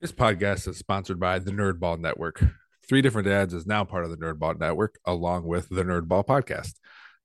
[0.00, 2.42] This podcast is sponsored by the Nerdball Network.
[2.88, 6.72] Three Different Dads is now part of the Nerdball Network, along with the Nerdball Podcast.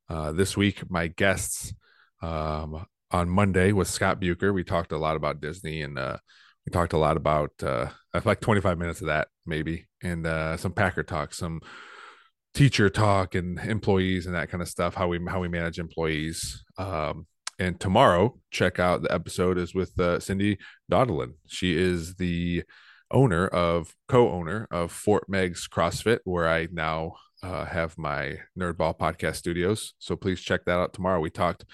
[0.09, 1.73] Uh, this week, my guests
[2.21, 4.51] um, on Monday was Scott Bucher.
[4.51, 6.17] We talked a lot about Disney and uh,
[6.65, 7.91] we talked a lot about uh,
[8.25, 11.61] like 25 minutes of that, maybe, and uh, some Packer talk, some
[12.53, 14.95] teacher talk, and employees and that kind of stuff.
[14.95, 16.65] How we how we manage employees.
[16.77, 17.25] Um,
[17.59, 20.57] and tomorrow, check out the episode is with uh, Cindy
[20.91, 21.33] Doddelin.
[21.47, 22.63] She is the
[23.11, 27.13] owner of co-owner of Fort Meigs CrossFit, where I now
[27.43, 29.93] uh, have my Nerdball podcast studios.
[29.99, 31.19] So please check that out tomorrow.
[31.19, 31.65] We talked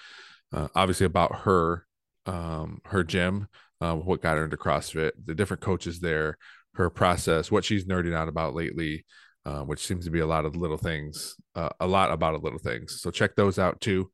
[0.52, 1.86] uh, obviously about her,
[2.26, 3.48] um, her gym,
[3.80, 6.36] um, what got her into CrossFit, the different coaches there,
[6.74, 9.04] her process, what she's nerding out about lately,
[9.44, 12.58] uh, which seems to be a lot of little things, uh, a lot about little
[12.58, 13.00] things.
[13.00, 14.10] So check those out too.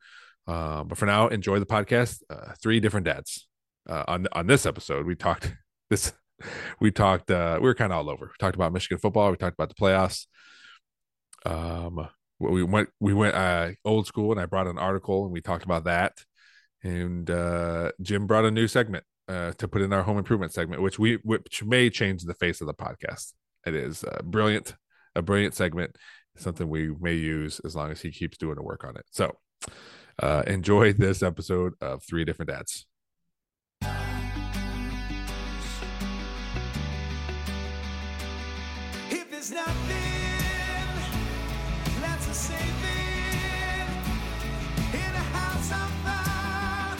[0.49, 2.23] Uh, but for now, enjoy the podcast.
[2.31, 3.47] Uh, three different dads.
[3.89, 5.55] Uh, on on this episode, we talked
[5.91, 6.13] this.
[6.81, 7.31] We talked.
[7.31, 8.27] Uh, we were kind of all over.
[8.27, 9.31] We talked about Michigan football.
[9.31, 10.27] We talked about the playoffs.
[11.45, 12.09] Um,
[12.39, 15.65] we went we went uh, old school, and I brought an article, and we talked
[15.65, 16.15] about that.
[16.83, 17.27] And
[18.01, 21.63] Jim brought a new segment to put in our home improvement segment, which we which
[21.63, 23.33] may change the face of the podcast.
[23.67, 24.77] It is brilliant,
[25.15, 25.97] a brilliant segment,
[26.37, 29.05] something we may use as long as he keeps doing the work on it.
[29.11, 29.37] So
[30.21, 32.87] uh, enjoy this episode of Three Different Dads.
[39.11, 39.97] If there's nothing
[42.03, 42.55] left to say,
[44.93, 46.97] in a house of fire.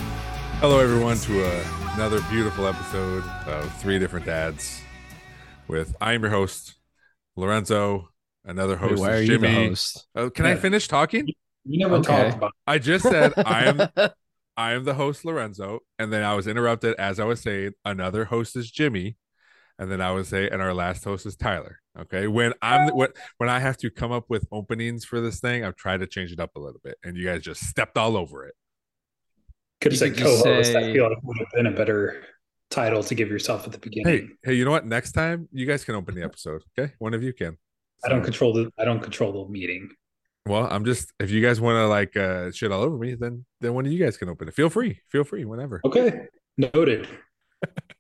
[0.61, 4.81] Hello, everyone, to uh, another beautiful episode of Three Different Dads.
[5.67, 6.75] With I am your host,
[7.37, 8.09] Lorenzo.
[8.45, 9.49] Another Wait, host why are is you Jimmy.
[9.49, 10.07] the host?
[10.15, 11.29] Oh, can I finish talking?
[11.69, 12.07] You never Okay.
[12.25, 13.89] talked about I just said I am
[14.57, 18.25] I am the host Lorenzo, and then I was interrupted as I was saying another
[18.25, 19.17] host is Jimmy,
[19.79, 21.79] and then I would say and our last host is Tyler.
[21.99, 25.65] Okay, when I'm when when I have to come up with openings for this thing,
[25.65, 28.17] I've tried to change it up a little bit, and you guys just stepped all
[28.17, 28.55] over it.
[29.81, 30.73] could have said co-host.
[30.73, 32.25] say- I feel like would have been a better
[32.71, 34.13] title to give yourself at the beginning.
[34.13, 34.87] hey, hey, you know what?
[34.87, 36.63] Next time you guys can open the episode.
[36.79, 37.57] Okay, one of you can.
[38.05, 39.91] I don't control the I don't control the meeting.
[40.49, 43.45] Well, I'm just if you guys want to like uh shit all over me, then
[43.61, 44.55] then one of you guys can open it.
[44.55, 45.81] Feel free, feel free, whenever.
[45.85, 46.27] Okay,
[46.57, 47.07] noted.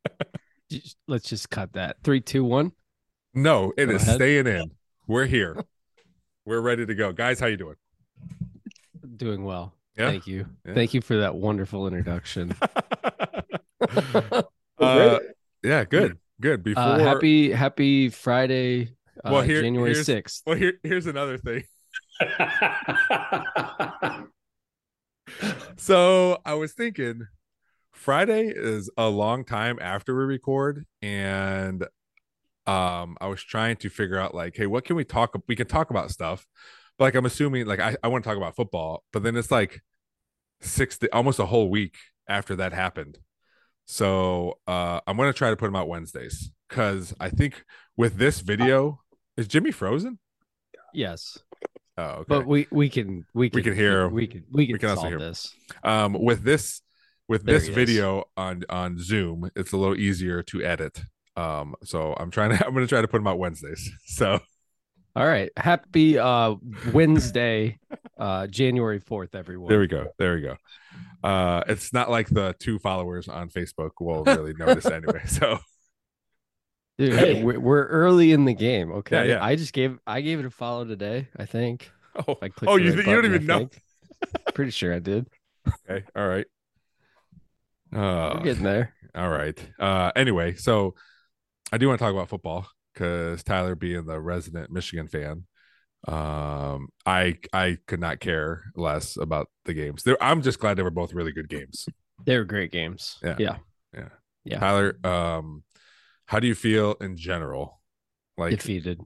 [1.08, 1.96] Let's just cut that.
[2.02, 2.72] Three, two, one.
[3.34, 4.14] No, it Go is ahead.
[4.16, 4.70] staying in.
[5.06, 5.62] We're here.
[6.44, 7.38] We're ready to go, guys.
[7.40, 7.76] How you doing?
[9.16, 9.74] Doing well.
[9.96, 10.10] Yeah.
[10.10, 10.46] Thank you.
[10.66, 10.74] Yeah.
[10.74, 12.54] Thank you for that wonderful introduction.
[14.78, 15.18] uh,
[15.62, 16.62] yeah, good, good.
[16.62, 18.94] Before, Uh, happy Happy Friday,
[19.24, 20.42] uh, Well, here- January sixth.
[20.46, 21.64] well, here, here's another thing.
[25.76, 27.26] So I was thinking,
[27.92, 31.84] Friday is a long time after we record, and
[32.66, 35.34] um, I was trying to figure out like, hey, what can we talk?
[35.46, 36.46] We can talk about stuff,
[36.98, 39.52] but like I'm assuming, like I, I want to talk about football, but then it's
[39.52, 39.80] like
[40.60, 41.96] six, almost a whole week
[42.28, 43.18] after that happened.
[43.86, 47.64] So uh, I'm gonna try to put them out Wednesdays because I think
[47.96, 49.00] with this video,
[49.36, 50.18] is Jimmy frozen?
[50.92, 51.38] Yes,
[51.98, 52.24] Oh, okay.
[52.28, 55.00] but we we can we can We can hear- we can we can, can also
[55.02, 55.18] solve hear.
[55.18, 55.52] this.
[55.82, 56.80] um with this
[57.28, 57.74] with There this he is.
[57.76, 61.02] video on on zoom it's a little easier to edit
[61.36, 64.38] um so i'm trying to i'm gonna try to put them out wednesdays so
[65.16, 65.50] All right.
[65.56, 66.54] Happy uh
[66.92, 67.78] Wednesday,
[68.18, 69.68] uh January fourth, everyone.
[69.68, 70.56] there we go there we go
[71.24, 75.58] uh it's not like the two followers on facebook will really notice anyway so
[76.98, 77.42] Dude, Hey.
[77.44, 78.90] we're, we're early in the game.
[78.92, 79.28] Okay.
[79.28, 79.44] Yeah, yeah.
[79.44, 81.28] I just gave I gave it a follow today.
[81.36, 81.90] I think.
[82.26, 83.70] oh, I clicked oh you, right you don't even know.
[84.54, 85.26] Pretty sure I did.
[85.90, 86.46] okay all right
[87.92, 88.94] We're uh getting there.
[89.14, 90.94] all right uh anyway so
[91.72, 95.44] i do want to talk about football because tyler being the resident michigan fan
[96.06, 100.82] um i i could not care less about the games They're, i'm just glad they
[100.82, 101.86] were both really good games
[102.24, 103.18] They were great games.
[103.22, 103.36] Yeah.
[103.38, 103.56] Yeah.
[103.94, 104.08] Yeah.
[104.44, 104.58] Yeah.
[104.60, 105.62] tyler um
[106.28, 107.80] how do you feel in general
[108.36, 109.00] like Defeated.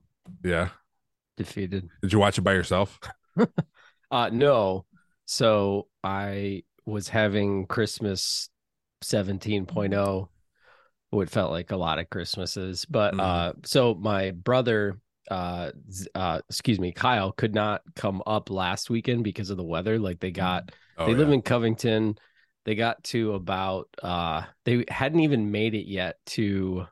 [0.45, 0.69] yeah
[1.37, 1.89] Defeated.
[2.03, 2.99] did you watch it by yourself
[4.11, 4.85] Uh no.
[5.25, 8.51] So I was having Christmas
[9.03, 10.29] 17.0
[11.11, 12.85] what felt like a lot of Christmases.
[12.85, 13.21] But Mhm.
[13.21, 14.99] uh so my brother
[15.31, 15.71] uh
[16.15, 19.99] uh excuse me, Kyle could not come up last weekend because of the weather.
[19.99, 21.19] Like they got oh, they yeah.
[21.19, 22.17] live in Covington.
[22.65, 26.87] They got to about uh they hadn't even made it yet to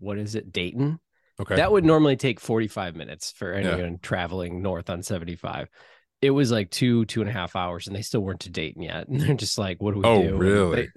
[0.00, 0.98] what is it, Dayton?
[1.40, 3.70] okay That would normally take 45 minutes for Yeah.
[3.70, 5.68] anyone traveling north on 75.
[6.20, 8.82] It was like two, two and a half hours, and they still weren't to Dayton
[8.82, 9.06] yet.
[9.08, 10.36] And they're just like, what do we Oh, do?
[10.36, 10.76] Really?
[10.82, 10.88] they-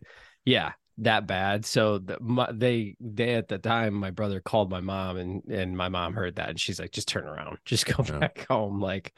[0.46, 0.72] yeah.
[1.00, 1.66] that bad.
[1.66, 5.76] So the, my, they they at the time, my brother called my mom, and and
[5.78, 8.20] my mom heard that, and she's like, "Just turn around, just go Yeah.
[8.20, 9.12] back home." Like,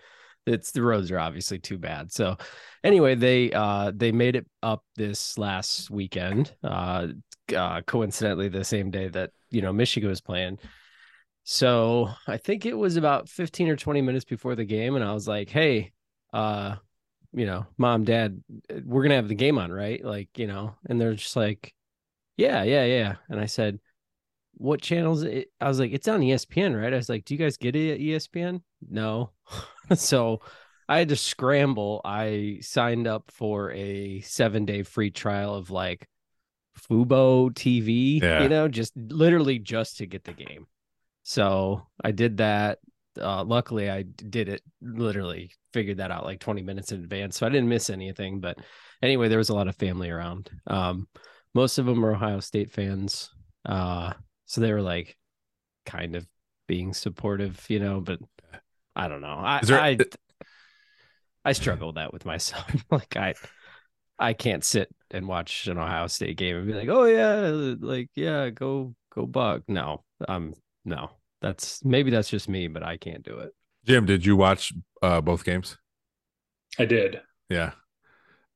[0.46, 2.12] it's the roads are obviously too bad.
[2.12, 2.38] So
[2.84, 6.54] anyway, they uh they made it up this last weekend.
[6.64, 7.08] Uh,
[7.56, 10.60] uh coincidentally, the same day that you know Michigan was playing.
[11.44, 15.14] So I think it was about 15 or 20 minutes before the game, and I
[15.14, 15.92] was like, "Hey,
[16.34, 16.76] uh,
[17.34, 18.42] you know, mom, dad,
[18.86, 20.04] we're gonna have the game on, right?
[20.04, 21.74] Like, you know, and they're just like,
[22.38, 23.16] yeah, yeah, yeah.
[23.30, 23.80] And I said,
[24.58, 25.24] what channels?
[25.24, 25.50] It?
[25.60, 26.94] I was like, it's on ESPN, right?
[26.94, 28.62] I was like, do you guys get it at ESPN?
[28.90, 29.32] No.
[29.96, 30.42] so
[30.88, 32.02] I had to scramble.
[32.06, 36.08] I signed up for a seven day free trial of like
[36.90, 38.44] Fubo TV, Yeah.
[38.44, 40.68] you know, just literally just to get the game.
[41.24, 42.80] So I did that.
[43.20, 47.38] Uh, luckily, i did it literally figured that out like 20 minutes in advance.
[47.38, 48.42] So I didn't miss anything.
[48.42, 48.58] But
[49.02, 50.50] anyway, there was a lot of family around.
[50.68, 51.08] Um,
[51.54, 53.32] most of them were Ohio State fans.
[53.66, 54.14] Uh,
[54.46, 55.18] so they were like
[55.86, 56.28] kind of
[56.68, 58.20] being supportive, you know, but
[58.96, 59.28] I don't know.
[59.38, 59.98] I, there- I,
[61.44, 62.66] I struggle with that with myself.
[62.92, 63.36] like I,
[64.18, 68.10] I can't sit and watch an Ohio State game and be like, oh yeah, like,
[68.16, 69.64] yeah, go, go Buck.
[69.68, 70.54] No, um,
[70.86, 71.12] no,
[71.42, 73.54] that's maybe that's just me, but I can't do it.
[73.86, 75.78] Jim, did you watch uh, both games?
[76.80, 77.22] I did.
[77.50, 77.72] Yeah.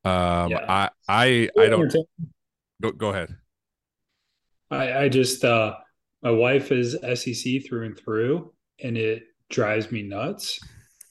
[0.03, 0.65] Um, Yeah.
[0.67, 1.93] I I I don't
[2.81, 3.35] go, go ahead.
[4.71, 5.75] I, I just uh
[6.21, 10.59] my wife is SEC through and through, and it drives me nuts.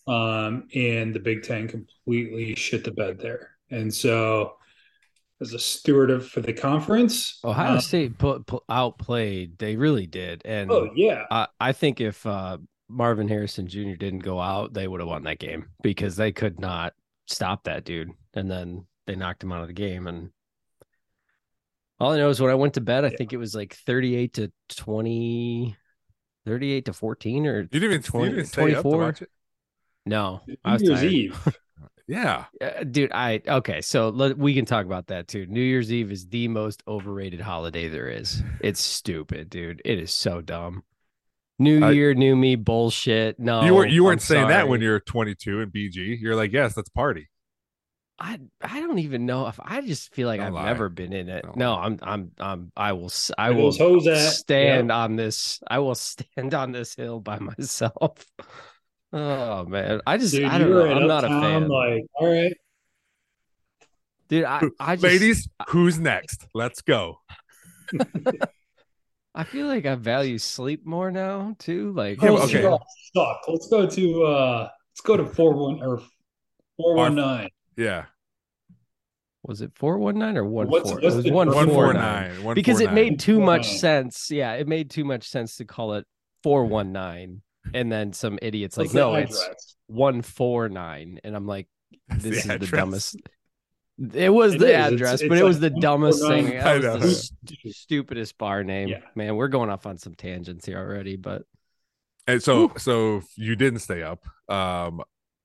[0.06, 3.50] Um, and the Big Ten completely shit the bed there.
[3.70, 4.55] And so,
[5.40, 9.58] as a steward of for the conference, Ohio uh, State put, put outplayed.
[9.58, 12.58] They really did, and oh yeah, I, I think if uh,
[12.88, 13.94] Marvin Harrison Jr.
[13.99, 16.94] didn't go out, they would have won that game because they could not
[17.26, 18.11] stop that dude.
[18.34, 20.06] And then they knocked him out of the game.
[20.06, 20.31] And
[22.00, 23.17] all I know is when I went to bed, I Yeah.
[23.17, 25.77] think it was like 38 to 20,
[26.47, 28.99] 38 to 14 or You didn't even, 20 you didn't stay up to 24?
[29.00, 29.31] watch it?
[30.06, 30.41] no.
[30.65, 31.12] I New was Year's tired.
[31.12, 31.56] Eve.
[32.11, 32.47] Yeah.
[32.59, 35.45] Uh, dude, I okay, so let, we can talk about that too.
[35.45, 38.43] New Year's Eve is the most overrated holiday there is.
[38.62, 39.83] It's stupid, dude.
[39.85, 40.85] It is so dumb.
[41.59, 43.39] New I- Year, new me, bullshit.
[43.39, 46.19] No, you weren't you I'm weren't saying that when you're 22 and BG.
[46.19, 47.29] You're like, yes, let's party.
[48.19, 50.65] I I don't even know if I just feel like Don't I've lie.
[50.65, 51.44] never been in it.
[51.44, 51.85] Don't No, lie.
[51.85, 54.35] I'm I'm I'm I will s- I Where will those hoes at?
[54.35, 55.61] stand on this.
[55.69, 58.25] I will stand on this hill by myself.
[59.12, 60.91] Oh man, I just Dude, I you don't were know.
[60.91, 62.53] at I'm not a fan, Like, all right,
[64.29, 64.44] dude.
[64.44, 66.47] I I just Ladies, who's next?
[66.55, 67.21] Let's go.
[69.35, 71.93] I feel like I value sleep more now too.
[71.93, 72.62] Like, Yeah, okay.
[72.62, 72.82] suck.
[73.14, 73.41] Suck.
[73.49, 76.00] Let's go to uh let's go to four one or
[76.76, 77.49] four one nine.
[77.78, 78.04] Yeah.
[79.44, 81.72] was it four one nine or one What's- what's it was the one difference?
[81.72, 82.54] 149.
[82.54, 84.30] because it made too much sense.
[84.30, 86.06] Yeah, it made too much sense to call it
[86.42, 87.42] four one nine,
[87.72, 91.69] and then some idiots like, What's the no, it's one four nine, and I'm like,
[92.08, 93.16] this the is the dumbest.
[94.14, 94.92] It was It the is.
[94.92, 96.44] Address, it's but it was the dumbest thing.
[96.54, 96.82] 149.
[96.82, 98.86] That was the stu- stupidest bar name.
[98.90, 99.00] Yeah.
[99.16, 101.42] Man, we're going off on some tangents here already, but
[102.28, 104.25] And so so you didn't stay up.
[104.48, 105.02] Um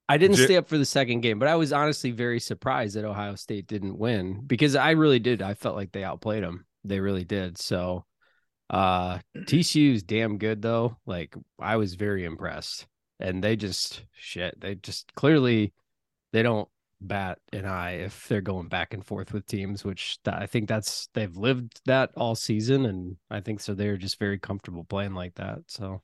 [0.10, 2.96] I didn't J- stay up for the second game, but I was honestly very surprised
[2.96, 5.42] that Ohio State didn't win because I really did.
[5.42, 6.66] I felt like they outplayed them.
[6.84, 7.58] They really did.
[7.58, 8.06] So
[8.70, 10.98] uh TCU's damn good though.
[11.06, 12.88] Like I was very impressed.
[13.19, 14.60] And they just shit.
[14.60, 15.74] They just clearly
[16.33, 16.68] they don't
[17.00, 21.07] bat an eye if they're going back and forth with teams, which I think that's
[21.14, 25.36] they've lived that all season and I think so they're just very comfortable playing like
[25.36, 25.60] that.
[25.68, 26.02] So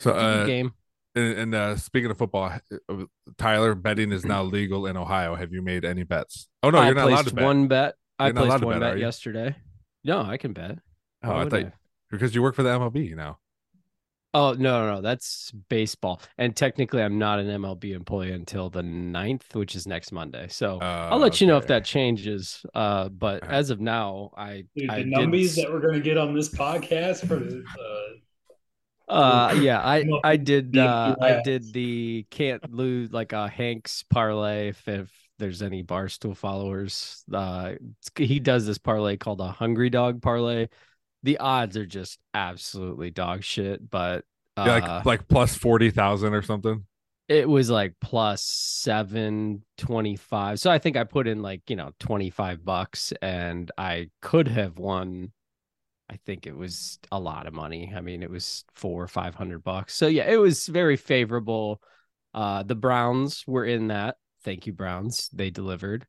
[0.00, 0.72] so uh game.
[1.20, 2.52] And, and uh speaking of football,
[2.88, 2.94] uh,
[3.38, 5.34] Tyler, betting is now legal in Ohio.
[5.34, 6.48] Have you made any bets?
[6.62, 7.44] Oh no, I you're not allowed placed to bet.
[7.44, 7.94] one bet.
[8.18, 9.56] I You're not placed one bet, bet yesterday.
[10.04, 10.78] No, I can bet.
[11.22, 11.72] Oh, Why I would thought
[12.10, 13.38] because you work for the MLB now.
[14.32, 16.20] Oh no, no, no, that's baseball.
[16.38, 20.46] And technically, I'm not an MLB employee until the 9th, which is next Monday.
[20.48, 22.64] So I'll let you know if that changes.
[22.72, 23.56] Uh, but Alright.
[23.56, 26.48] as of now, I Dude, I the did numbies that we're gonna get on this
[26.48, 27.64] podcast for the
[29.10, 34.02] uh, Uh, yeah, I I did uh I did the can't lose like a Hanks
[34.04, 37.24] parlay if, if there's any barstool followers.
[37.32, 37.74] Uh,
[38.16, 40.68] he does this parlay called a hungry dog parlay.
[41.24, 44.24] The odds are just absolutely dog shit, but
[44.56, 46.86] uh, Yeah, like like plus forty thousand or something.
[47.28, 50.58] it was like plus seven twenty five.
[50.58, 54.48] So I think I put in like you know twenty five bucks, and I could
[54.48, 55.32] have won.
[56.10, 57.92] I think it was a lot of money.
[57.94, 59.94] I mean, it was four or five hundred bucks.
[59.94, 61.80] So yeah, it was very favorable.
[62.34, 64.16] Uh, the Browns were in that.
[64.42, 65.28] Thank you, Browns.
[65.32, 66.06] They delivered.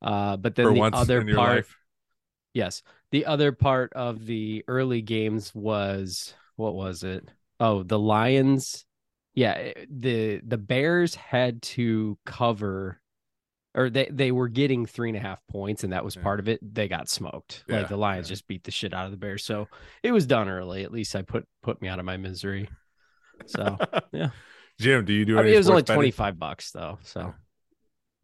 [0.00, 1.76] Uh, but then For the other part, life.
[2.52, 2.82] Yes.
[3.10, 7.28] The other part of the early games was what was it?
[7.58, 8.84] Oh, the Lions.
[9.34, 13.00] Yeah, eh, the the Bears had to cover
[13.74, 16.22] or they, they were getting three and a half points, and that was Yeah.
[16.22, 16.60] part of it.
[16.74, 17.64] They got smoked.
[17.68, 18.34] Yeah, like the Lions yeah.
[18.34, 19.44] just beat the shit out of the Bears.
[19.44, 19.68] So
[20.02, 20.84] it was done early.
[20.84, 22.68] At least I put put me out of my misery.
[23.46, 23.76] So
[24.12, 24.30] yeah.
[24.80, 25.96] Jim, do you do I any mean it was only betting?
[25.96, 26.98] twenty five bucks though.
[27.02, 27.34] So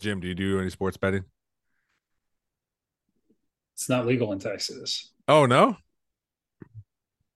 [0.00, 1.24] Jim, do you do any sports betting?
[3.74, 5.12] It's not legal in Texas.
[5.26, 5.76] Oh no,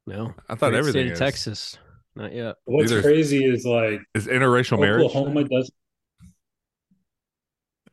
[0.07, 0.35] no.
[0.49, 1.19] I thought Great everything state of is.
[1.19, 1.79] Texas.
[2.17, 2.57] Not yet.
[2.65, 5.07] What's Neither- crazy is like is interracial marriage.
[5.07, 5.71] Oklahoma does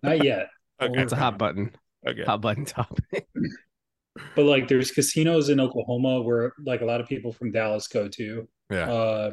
[0.04, 0.48] not yet,
[0.82, 1.02] Okay.
[1.02, 1.72] It's a hot button.
[2.08, 2.24] Okay.
[2.24, 3.28] Hot button topic.
[4.36, 8.08] but like there's casinos in Oklahoma where like a lot of people from Dallas go
[8.08, 8.48] to.
[8.72, 8.92] Yeah.
[8.92, 9.32] Uh,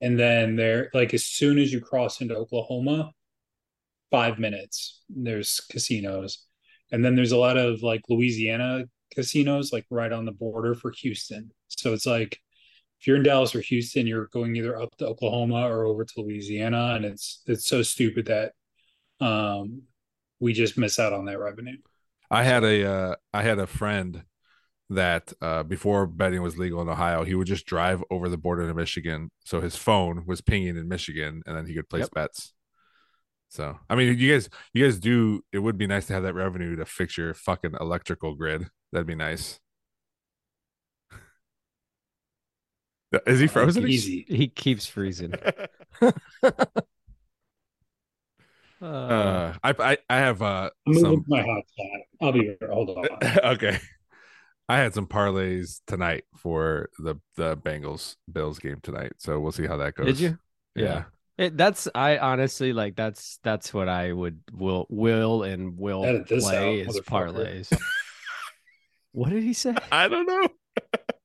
[0.00, 3.12] and then there, like as soon as you cross into Oklahoma,
[4.10, 6.44] five minutes there's casinos,
[6.92, 10.92] and then there's a lot of like Louisiana casinos, like right on the border for
[11.00, 11.50] Houston.
[11.68, 12.38] So it's like
[13.00, 16.20] if you're in Dallas or Houston, you're going either up to Oklahoma or over to
[16.20, 18.52] Louisiana, and it's it's so stupid that
[19.20, 19.82] um
[20.40, 21.76] we just miss out on that revenue.
[22.30, 24.24] I had a uh, I had a friend
[24.90, 28.66] that uh, before betting was legal in Ohio, he would just drive over the border
[28.66, 32.14] to Michigan, so his phone was pinging in Michigan, and then he could place Yep.
[32.14, 32.54] bets.
[33.48, 35.42] So I mean, you guys, you guys do.
[35.52, 38.68] It would be nice to have that revenue to fix your fucking electrical grid.
[38.92, 39.58] That'd be nice.
[43.26, 43.88] Is he frozen?
[43.88, 44.26] Easy.
[44.28, 45.34] He keeps freezing.
[48.80, 52.00] Uh, Uh, I, I I have uh some my hot spot.
[52.20, 52.56] I'll be here.
[52.70, 53.06] Hold on.
[53.44, 53.78] okay.
[54.68, 59.66] I had some parlays tonight for the the Bengals Bills game tonight, so we'll see
[59.66, 60.06] how that goes.
[60.06, 60.38] Did you?
[60.74, 60.84] Yeah.
[60.84, 61.04] Yeah.
[61.38, 66.82] It, that's I honestly like that's that's what I would will will and will play
[66.82, 67.72] out, is parlays.
[69.12, 69.74] what did he say?
[69.90, 70.48] I don't know.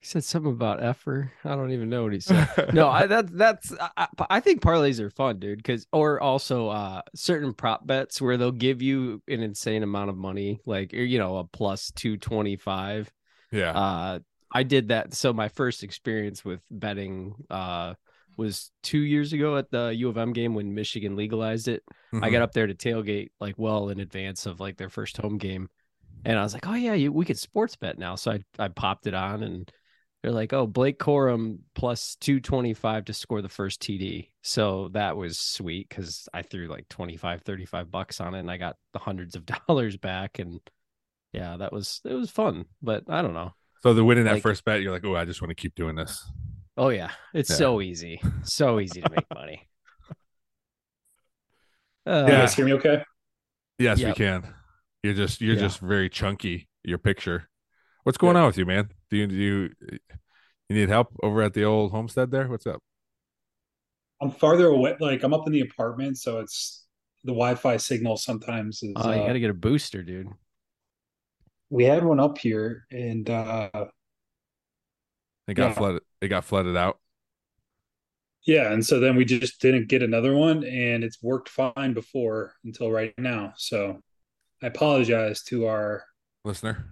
[0.00, 1.30] He said something about effer.
[1.44, 2.72] I don't even know what he said.
[2.72, 5.58] no, I that that's I, I- I think parlays are fun, dude.
[5.58, 10.16] Because or also uh certain prop bets where they'll give you an insane amount of
[10.16, 13.10] money, like you know a plus two twenty five.
[13.52, 13.72] yeah.
[13.72, 14.18] Uh,
[14.52, 15.14] I did that.
[15.14, 17.94] So my first experience with betting uh
[18.36, 21.82] was two years ago at the U of M game when Michigan legalized it.
[22.14, 22.32] I Mhm.
[22.32, 25.68] got up there to tailgate like well in advance of like their first home game,
[26.24, 28.68] and I was like, "Oh yeah, you, we could sports bet now." So I I
[28.68, 29.70] popped it on, and
[30.22, 34.88] they're like, "Oh, Blake Corum plus two twenty five to score the first TD." So
[34.92, 38.76] that was sweet because I threw like 25, 35 bucks on it, and I got
[38.92, 40.60] the hundreds of dollars back, and
[41.32, 42.66] yeah, that was it was fun.
[42.82, 43.52] But I don't know.
[43.82, 45.74] so the winning that like- first bet, you're like, oh, I just want to keep
[45.74, 46.24] doing this.
[46.76, 47.56] Oh yeah, it's Yeah.
[47.56, 49.66] so easy, so easy to make money.
[52.06, 52.38] Uh, Yeah.
[52.40, 53.04] guys hear me okay?
[53.78, 54.54] Yes, we can.
[55.02, 55.60] You're just you're Yeah.
[55.60, 56.68] just very chunky.
[56.82, 57.48] Your picture.
[58.04, 58.90] What's going on with you, man?
[59.10, 59.70] Do you do you
[60.68, 62.48] you need help over at the old homestead there?
[62.48, 62.82] What's up?
[64.20, 64.96] I'm farther away.
[65.00, 66.84] Like I'm up in the apartment, so it's
[67.24, 68.96] the Wi-Fi signal sometimes is.
[68.96, 70.28] oh, you uh, got to get a booster, dude.
[71.70, 73.70] we had one up here, and uh
[75.48, 75.74] It got Yeah.
[75.74, 76.02] flooded.
[76.20, 76.98] It got flooded out.
[78.46, 82.54] yeah, and so then we just didn't get another one, and it's worked fine before
[82.64, 83.52] until right now.
[83.56, 84.00] So
[84.62, 86.04] I apologize to our
[86.44, 86.86] Listener.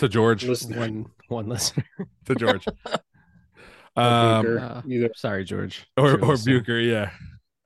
[0.00, 0.44] To George.
[0.44, 0.78] listener.
[0.78, 1.84] One one listener.
[2.26, 2.66] To George.
[3.96, 5.10] um Beaker, uh, either.
[5.16, 5.86] Sorry, George.
[5.96, 6.58] or If or listening.
[6.58, 7.10] Bucher, yeah.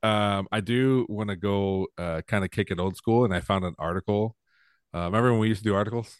[0.03, 3.39] Um, I do want to go uh kind of kick it old school, and I
[3.41, 4.35] found an article.
[4.93, 6.15] Uh, remember when we used to do articles?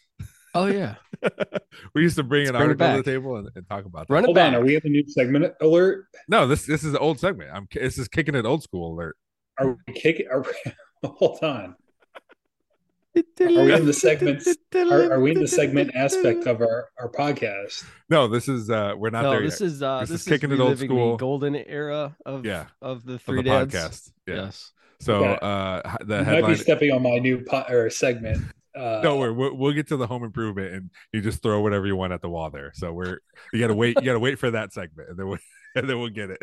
[0.54, 0.94] Oh yeah,
[1.94, 3.84] we used to bring Let's an bring it article to the table and, and talk
[3.84, 4.14] about that.
[4.14, 4.48] run it Hold back.
[4.48, 6.06] on, are we at the new segment alert?
[6.28, 7.50] No, this this is an old segment.
[7.52, 9.16] I'm this is kicking it old school alert.
[9.58, 10.26] Are we kicking?
[10.30, 10.72] Are we,
[11.08, 11.76] hold on.
[13.16, 14.46] Are we in the segment?
[14.74, 17.84] Are, are we in the segment aspect of our our podcast?
[18.10, 19.66] No, this is uh we're not no, there this yet.
[19.68, 21.16] is uh This this, is kicking it old school.
[21.16, 22.66] golden era of Yeah.
[22.82, 23.74] of the of three the dads.
[23.74, 24.10] podcast.
[24.26, 24.34] Yeah.
[24.34, 24.72] Yes.
[25.00, 25.38] So Okay.
[25.42, 28.42] uh h- the You might be stepping on my new pot or segment.
[28.74, 31.86] Uh, don't worry, we'll, we'll get to the home improvement and you just throw whatever
[31.86, 32.72] you want at the wall there.
[32.74, 33.20] So we're
[33.52, 35.38] you gotta wait, you gotta wait for that segment and then we
[35.74, 36.42] and then we'll get it.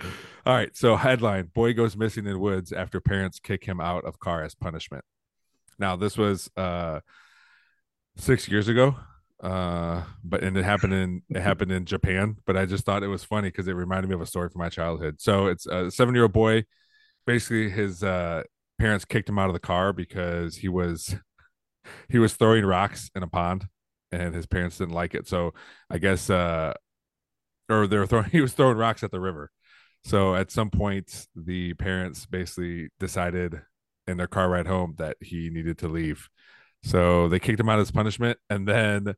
[0.46, 0.76] All right.
[0.76, 4.54] So headline boy goes missing in woods after parents kick him out of car as
[4.56, 5.04] punishment.
[5.80, 7.00] Now this was uh
[8.16, 8.96] six years ago.
[9.42, 13.08] Uh but and it happened in it happened in Japan, but I just thought it
[13.08, 15.20] was funny because it reminded me of a story from my childhood.
[15.20, 16.64] So it's a seven year old boy,
[17.26, 18.42] basically his uh
[18.78, 21.14] parents kicked him out of the car because he was
[22.08, 23.66] he was throwing rocks in a pond
[24.12, 25.52] and his parents didn't like it so
[25.90, 26.72] i guess uh
[27.68, 29.50] or they were throwing he was throwing rocks at the river
[30.04, 33.62] so at some point the parents basically decided
[34.10, 36.28] in their car ride home that he needed to leave
[36.82, 39.14] So they kicked him out as punishment, and then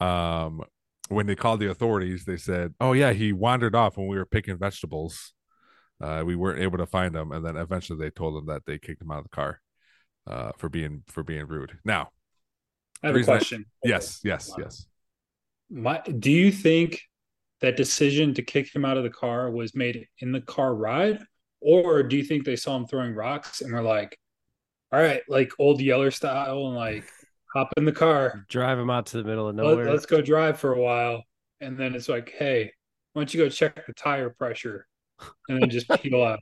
[0.00, 0.62] um,
[1.08, 4.24] when they called the authorities, they said, "Oh yeah, he wandered off when we were
[4.26, 5.34] picking vegetables.
[6.00, 8.78] Uh, we weren't able to find him." And then eventually they told him that they
[8.78, 9.60] kicked him out of the car
[10.26, 11.78] uh, for being for being rude.
[11.84, 12.08] Now,
[13.02, 13.64] I have a Reason I- question.
[13.84, 14.86] yes, yes, yes.
[15.70, 17.02] My, do you think
[17.60, 21.20] that decision to kick him out of the car was made in the car ride,
[21.60, 24.18] or do you think they saw him throwing rocks and were like,
[24.94, 27.04] "All right, like old Yeller style, and like
[27.54, 29.74] hop in the car, Drive him out to the middle of nowhere.
[29.76, 29.94] Let, nowhere.
[29.96, 31.22] us go drive for a while,"
[31.60, 32.72] and then it's like, "Hey,
[33.12, 34.86] why don't you go check the tire pressure?"
[35.48, 36.40] And then just peel out.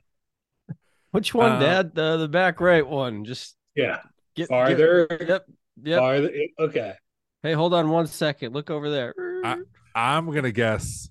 [1.11, 1.95] Which one, Uh, Dad?
[1.95, 3.23] The the back right one.
[3.25, 3.99] Just Yeah,
[4.35, 5.05] get farther.
[5.07, 5.45] Get, yep.
[5.83, 5.99] Yep.
[5.99, 6.31] farther.
[6.59, 6.93] Okay.
[7.43, 8.53] Hey, hold on one second.
[8.53, 9.13] Look over there.
[9.43, 9.59] I-
[9.95, 11.09] I'm gonna guess.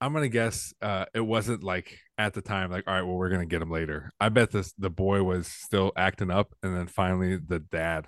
[0.00, 3.28] I'm gonna guess uh, it wasn't like at the time like all right, well we're
[3.28, 4.10] gonna get him later.
[4.20, 8.06] I bet this the boy was still acting up, and then finally the dad.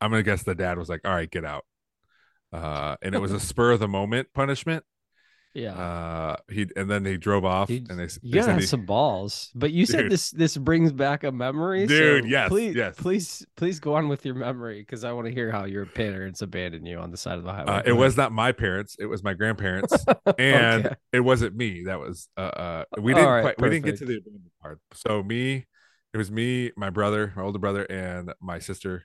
[0.00, 1.64] I'm gonna guess the dad was like, all right, get out.
[2.52, 4.84] Uh, and it was a spur of the moment punishment.
[5.54, 5.72] Yeah.
[5.74, 8.60] Uh, he and then he drove off, He- and they, you they gotta said have
[8.60, 9.50] he, some balls.
[9.54, 11.86] But you said this this brings back a memory.
[11.86, 12.94] Dude, so yes, Please, yes.
[12.96, 16.42] please, please go on with your memory because I want to hear how your parents
[16.42, 17.70] abandoned you on the side of the highway.
[17.72, 19.92] uh, it was not my parents, it was my grandparents,
[20.38, 20.94] and Okay.
[21.12, 21.84] it wasn't me.
[21.84, 24.80] That was uh, uh we didn't right, quite we didn't get to the abandoned part.
[24.94, 25.66] So me,
[26.14, 29.04] it was me, my brother, my older brother, and my sister.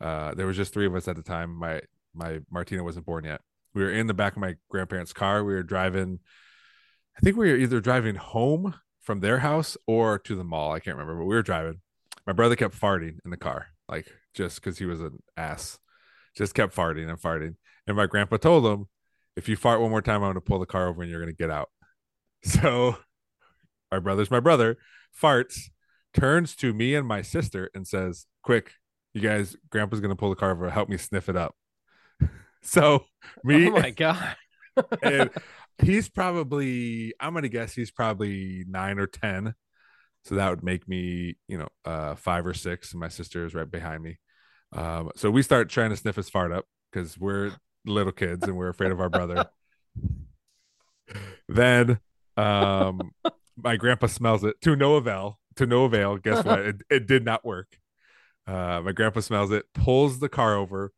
[0.00, 1.54] Uh, there was just three of us at the time.
[1.54, 1.80] My
[2.14, 3.40] my Martina wasn't born yet.
[3.78, 5.44] We were in the back of my grandparents' car.
[5.44, 6.18] We were driving.
[7.16, 10.72] I think we were either driving home from their house or to the mall.
[10.72, 11.80] I can't remember, but we were driving.
[12.26, 15.78] My brother kept farting in the car, like just because he was an ass.
[16.36, 17.54] Just kept farting and farting.
[17.86, 18.88] And my grandpa told him,
[19.36, 21.22] if you fart one more time, I'm going to pull the car over and you're
[21.22, 21.70] going to get out.
[22.42, 22.96] So
[23.92, 24.76] my brother's my brother
[25.20, 25.70] farts,
[26.12, 28.72] turns to me and my sister and says, Quick,
[29.14, 30.68] you guys, grandpa's going to pull the car over.
[30.68, 31.54] Help me sniff it up.
[32.68, 33.06] So
[33.42, 34.36] me oh my god.
[35.02, 35.30] and
[35.82, 39.54] he's probably i'm gonna guess he's probably nine or ten.
[40.24, 42.92] So that would make me you know uh five or six.
[42.92, 44.18] And my sister is right behind me.
[44.72, 47.52] Um so we start trying to sniff his fart up because we're
[47.86, 49.46] little kids and we're afraid of our brother.
[51.48, 52.00] Then
[52.36, 53.12] um
[53.56, 56.18] my grandpa smells it to no avail to no avail.
[56.18, 56.60] Guess what?
[56.66, 57.78] It, it did not work.
[58.46, 60.92] Uh my grandpa smells it pulls the car over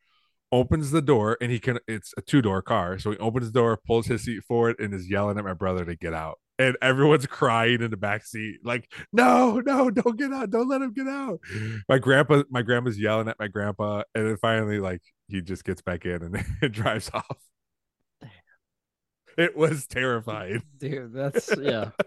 [0.52, 2.98] opens the door and he can it's a two-door car.
[2.98, 5.84] So he opens the door pulls his seat forward and is yelling at my brother
[5.84, 6.38] to get out.
[6.58, 10.50] And everyone's crying in the back seat like no no don't get out.
[10.50, 11.40] Don't let him get out.
[11.88, 15.82] My grandpa my grandma's yelling at my grandpa and then finally like he just gets
[15.82, 17.38] back in and, and drives off.
[19.38, 20.62] It was terrifying.
[20.78, 21.90] Dude, that's yeah.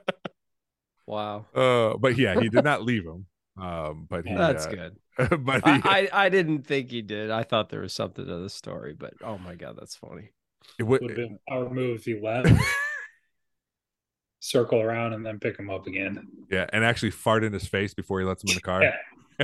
[1.06, 1.46] Wow.
[1.54, 3.26] uh but yeah he did not leave him
[3.62, 4.96] um but he That's uh, good.
[5.46, 7.30] but he, I, I I didn't think he did.
[7.30, 10.32] I thought there was something to the story, but oh my god, that's funny.
[10.80, 12.50] it would Would have been a power move if he left,
[14.40, 16.28] circle around, and then pick him up again.
[16.50, 18.96] yeah and actually fart in his face before he lets him in the car Yeah.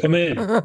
[0.01, 0.37] Come in.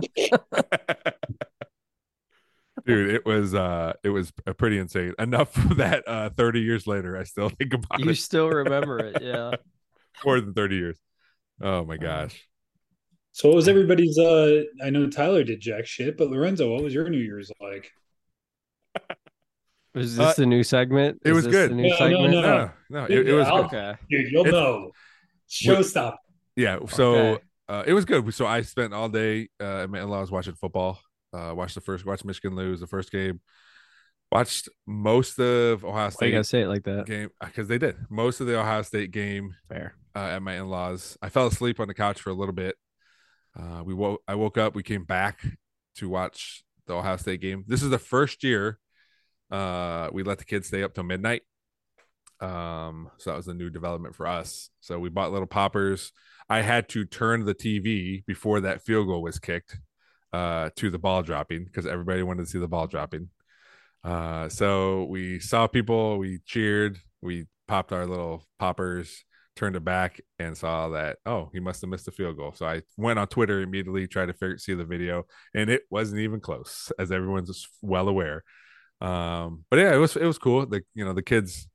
[2.87, 7.17] dude it was uh it was uh, pretty insane enough that uh 30 years later
[7.17, 9.53] i still think about You it still remember it, yeah.
[10.25, 10.99] more than 30 years
[11.63, 12.47] oh my gosh
[13.37, 16.95] So what was everybody's uh I know Tyler did jack shit, but Lorenzo, what was
[16.95, 17.91] your New Year's like?
[19.95, 21.21] Is this Uh, the new segment?
[21.25, 21.71] it Is was this good.
[21.71, 22.31] The new No, no, segment?
[22.33, 22.41] no.
[22.41, 23.77] no no it, it was I'll- good.
[23.77, 23.99] Okay.
[24.09, 24.93] Dude, you'll It's- know.
[25.51, 26.17] Showstopper.
[26.57, 27.43] yeah so Okay.
[27.69, 30.99] uh it was good so i spent all day uh at my in-laws watching football
[31.35, 33.41] uh watched the first watched michigan lose the first game
[34.33, 37.05] watched most of ohio Why you state gotta say it like that?
[37.07, 39.95] game because they did most of the ohio state game Fair.
[40.17, 41.19] uh, at my in-laws.
[41.21, 42.75] I fell asleep on the couch for a little bit.
[43.59, 44.23] Uh, we woke.
[44.27, 44.75] I woke up.
[44.75, 45.41] We came back
[45.97, 47.65] to watch the Ohio State game.
[47.67, 48.79] This is the first year
[49.51, 51.43] uh, we let the kids stay up till midnight.
[52.41, 54.71] Um, so that was a new development for us.
[54.81, 56.13] So we bought little poppers.
[56.49, 59.79] I had to turn the TV before that field goal was kicked
[60.33, 63.31] uh, to the ball dropping because everybody wanted to see the ball dropping.
[64.03, 66.19] Uh, so we saw people.
[66.19, 66.99] We cheered.
[67.23, 69.25] We popped our little poppers
[69.57, 72.53] turned it back and saw that oh he must have missed a field goal.
[72.55, 76.21] So i went on twitter immediately tried to figure, see the video and it wasn't
[76.21, 78.43] even close as everyone's well aware.
[79.01, 80.67] Um but yeah it was it was cool.
[80.67, 81.69] The you know the kids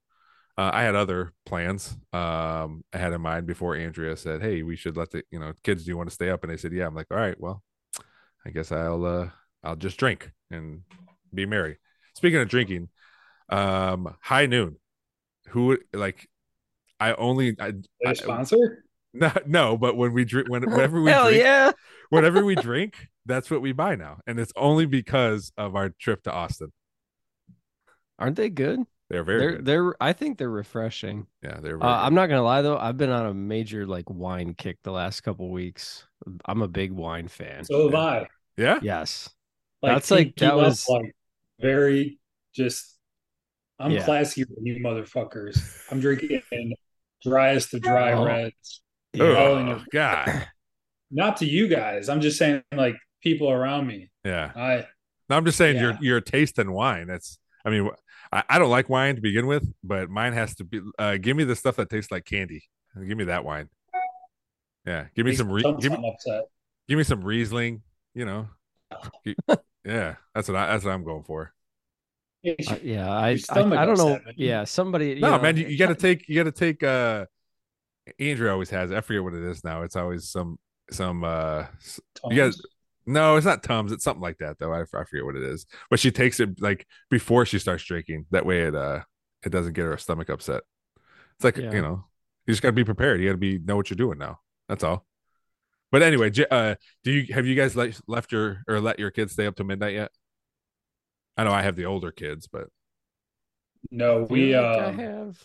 [0.58, 4.76] uh, i had other plans um i had in mind before andrea said hey we
[4.76, 6.44] should let the you know kids do you want to stay up?
[6.44, 6.86] And they said yeah.
[6.86, 7.64] I'm like all right well
[8.46, 9.30] i guess i'll uh
[9.64, 10.82] i'll just drink and
[11.34, 11.78] be merry.
[12.16, 12.90] Speaking of drinking
[13.50, 14.78] um high noon
[15.50, 16.28] who like
[17.00, 18.84] I only I, Their I- sponsor?
[19.12, 21.72] No, no, but when we drink, when, whenever we Hell drink, yeah!
[22.12, 26.22] whenever we drink, that's what we buy now, and it's only because of our trip
[26.26, 26.72] to Austin.
[28.20, 28.82] Aren't they good?
[29.10, 29.66] They're very they're good.
[29.66, 29.96] they're.
[30.00, 31.26] I think they're refreshing.
[31.42, 31.84] yeah, they're.
[31.84, 32.78] Uh, I'm not gonna lie though.
[32.78, 36.06] I've been on a major like wine kick the last couple weeks.
[36.46, 37.64] I'm a big wine fan.
[37.66, 38.00] So have Yeah.
[38.00, 38.28] I.
[38.58, 38.80] yeah.
[38.84, 39.28] yes.
[39.82, 41.16] Like, That's like- that was- like
[41.60, 42.20] very
[42.54, 42.96] just.
[43.80, 44.06] I'm Yeah.
[44.06, 45.60] classier than you motherfuckers.
[45.90, 46.42] I'm drinking
[47.24, 48.26] driest of dry Oh.
[48.26, 48.82] reds.
[49.20, 50.48] Oh, Oh God.
[51.12, 52.08] Not to you guys.
[52.10, 54.10] I'm just saying, like people around me.
[54.24, 54.52] Yeah.
[54.56, 54.86] I
[55.30, 55.82] No, I'm just saying Yeah.
[55.82, 57.08] your your taste in wine.
[57.08, 57.38] That's.
[57.66, 57.90] I mean,
[58.32, 60.82] I, I don't like wine to begin with, but mine has to be.
[60.98, 62.64] Uh, give me the stuff that tastes like candy.
[63.08, 63.70] Give me that wine.
[64.86, 65.06] Yeah.
[65.16, 65.52] Give me some.
[65.52, 66.44] Re- give me upset.
[66.88, 67.82] give me some Riesling.
[68.14, 68.48] You know.
[69.86, 70.68] Yeah, that's what I.
[70.68, 71.54] That's what I'm going for.
[72.46, 74.14] Uh, yeah, I, I I don't know.
[74.14, 74.34] upset, man.
[74.38, 75.10] Yeah, somebody.
[75.10, 76.28] You no, know, man, you, you got to take.
[76.30, 76.82] You got to take.
[76.84, 77.26] uh
[78.20, 78.92] Andrea always has.
[78.92, 79.84] I forget what it is now.
[79.84, 80.58] It's always some
[80.92, 81.24] some.
[81.24, 82.00] uh s-
[82.30, 82.62] You guys-
[83.06, 83.92] No, it's not Tums.
[83.92, 84.72] It's something like that though.
[84.74, 85.66] I, I forget what it is.
[85.90, 88.26] But she takes it like before she starts drinking.
[88.32, 89.02] That way it uh
[89.44, 90.64] it doesn't get her stomach upset.
[91.36, 91.72] It's like Yeah.
[91.74, 92.06] you know
[92.48, 93.20] you just got to be prepared.
[93.20, 94.40] You got to be know what you're doing now.
[94.68, 95.06] That's all.
[95.92, 99.34] But anyway, uh, do you have you guys like left your or let your kids
[99.34, 100.12] stay up to midnight yet?
[101.40, 102.68] I know I have the older kids, but
[103.92, 105.38] No, we like um, I have.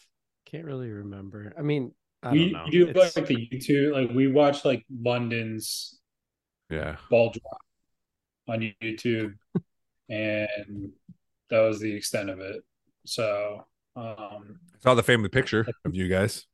[0.46, 1.52] Can't really remember.
[1.58, 2.70] I mean, I we don't know.
[2.70, 3.92] do It's- like the YouTube.
[3.92, 6.00] Like we watch like London's
[6.70, 7.60] yeah, ball drop
[8.48, 9.34] on YouTube,
[10.08, 10.90] and
[11.50, 12.62] that was the extent of it.
[13.06, 13.64] So,
[13.96, 16.46] um, I saw the family picture of you guys.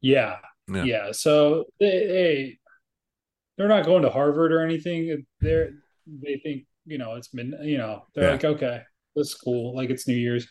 [0.00, 0.36] yeah,
[0.72, 0.84] Yeah.
[0.84, 1.12] yeah.
[1.12, 2.58] So they, they
[3.56, 5.26] they're not going to Harvard or anything.
[5.40, 5.70] They're
[6.06, 8.30] they think you know it's been, You know they're Yeah.
[8.32, 8.82] like okay,
[9.14, 9.74] that's cool.
[9.76, 10.46] Like it's New Year's,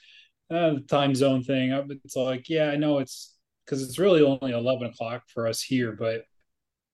[0.50, 1.72] uh, the time zone thing.
[1.74, 5.62] uh, It's like yeah, I know it's because it's really only eleven o'clock for us
[5.62, 6.24] here, but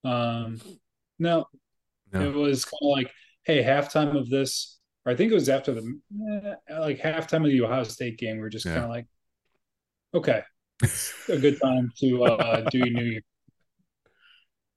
[0.10, 0.60] um,
[1.20, 1.46] no,
[2.14, 2.22] No.
[2.30, 3.12] it was kind of like
[3.46, 4.80] hey, halftime of this.
[5.06, 6.00] Or I think it was after the
[6.70, 8.38] eh, like halftime of the Ohio State game.
[8.38, 8.74] We are just Yeah.
[8.74, 9.08] kind of like,
[10.14, 10.42] okay,
[10.84, 13.22] it's a good time to uh, do New Year.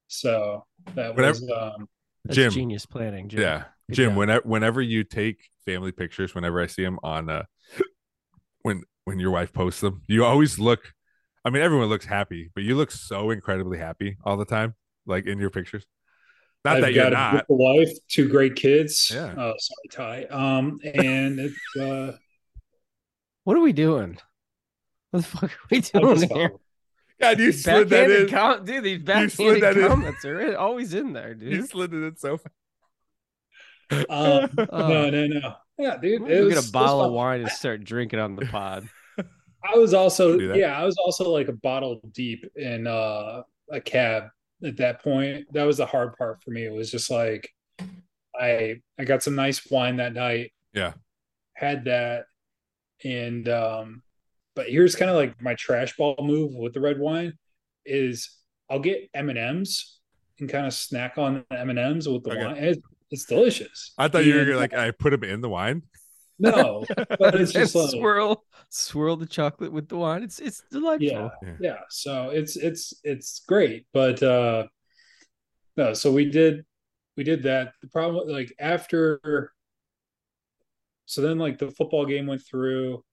[0.07, 1.89] So that Whenever- was um,
[2.25, 2.51] That's Jim.
[2.53, 3.29] genius planning.
[3.29, 3.41] Jim.
[3.41, 4.11] Yeah, Good Jim.
[4.11, 4.19] job.
[4.19, 7.43] Whenever whenever you take family pictures, whenever I see them on uh,
[8.63, 10.93] when when your wife posts them, you always look.
[11.45, 14.75] I mean, everyone looks happy, but you look so incredibly happy all the time,
[15.07, 15.87] like in your pictures.
[16.63, 17.31] Not I've that you're got a not.
[17.33, 19.11] beautiful wife, two great kids.
[19.15, 19.35] Yeah.
[19.39, 20.59] Oh, sorry, Ty.
[20.59, 22.19] Um, and it's uh,
[23.45, 24.19] What are we doing?
[25.11, 26.53] What the fuck are we doing just here?
[27.21, 27.37] Following.
[27.37, 28.29] God, you slid that Backhanded in.
[28.29, 28.85] com- dude.
[28.85, 29.89] These slid that backhanded in.
[29.89, 31.53] comments are in- always in there, dude.
[31.53, 32.55] You slid it in so fast.
[33.93, 34.49] Um, Oh.
[34.89, 35.55] no, no, no.
[35.79, 36.23] Yeah, dude.
[36.23, 38.89] I'm It gonna was, get a bottle of wine and start drinking on the pod.
[39.63, 44.25] I was also yeah, I was also like a bottle deep in uh a cab
[44.65, 45.47] at that point.
[45.53, 46.65] That was the hard part for me.
[46.65, 47.51] It was just like
[48.39, 50.53] I I got some nice wine that night.
[50.73, 50.95] Yeah.
[51.55, 52.25] Had that
[53.05, 54.03] and um
[54.57, 57.35] but here's kind of like my trash ball move with the red wine
[57.87, 58.31] is
[58.69, 59.99] I'll get M&Ms
[60.39, 62.45] and kind of snack on M&Ms with the Okay.
[62.47, 62.57] wine.
[62.57, 63.93] It's, it's delicious.
[63.99, 65.83] I thought you were gonna, like I put them in the wine.
[66.39, 66.85] no,
[67.19, 70.23] but it's just like swirl, swirl the chocolate with the wine.
[70.23, 71.07] It's it's delightful.
[71.09, 71.57] yeah Yeah.
[71.61, 74.67] yeah so it's it's it's great but uh
[75.77, 76.65] no so we did
[77.17, 79.53] we did that the problem like after
[81.07, 83.05] so then like the football game went through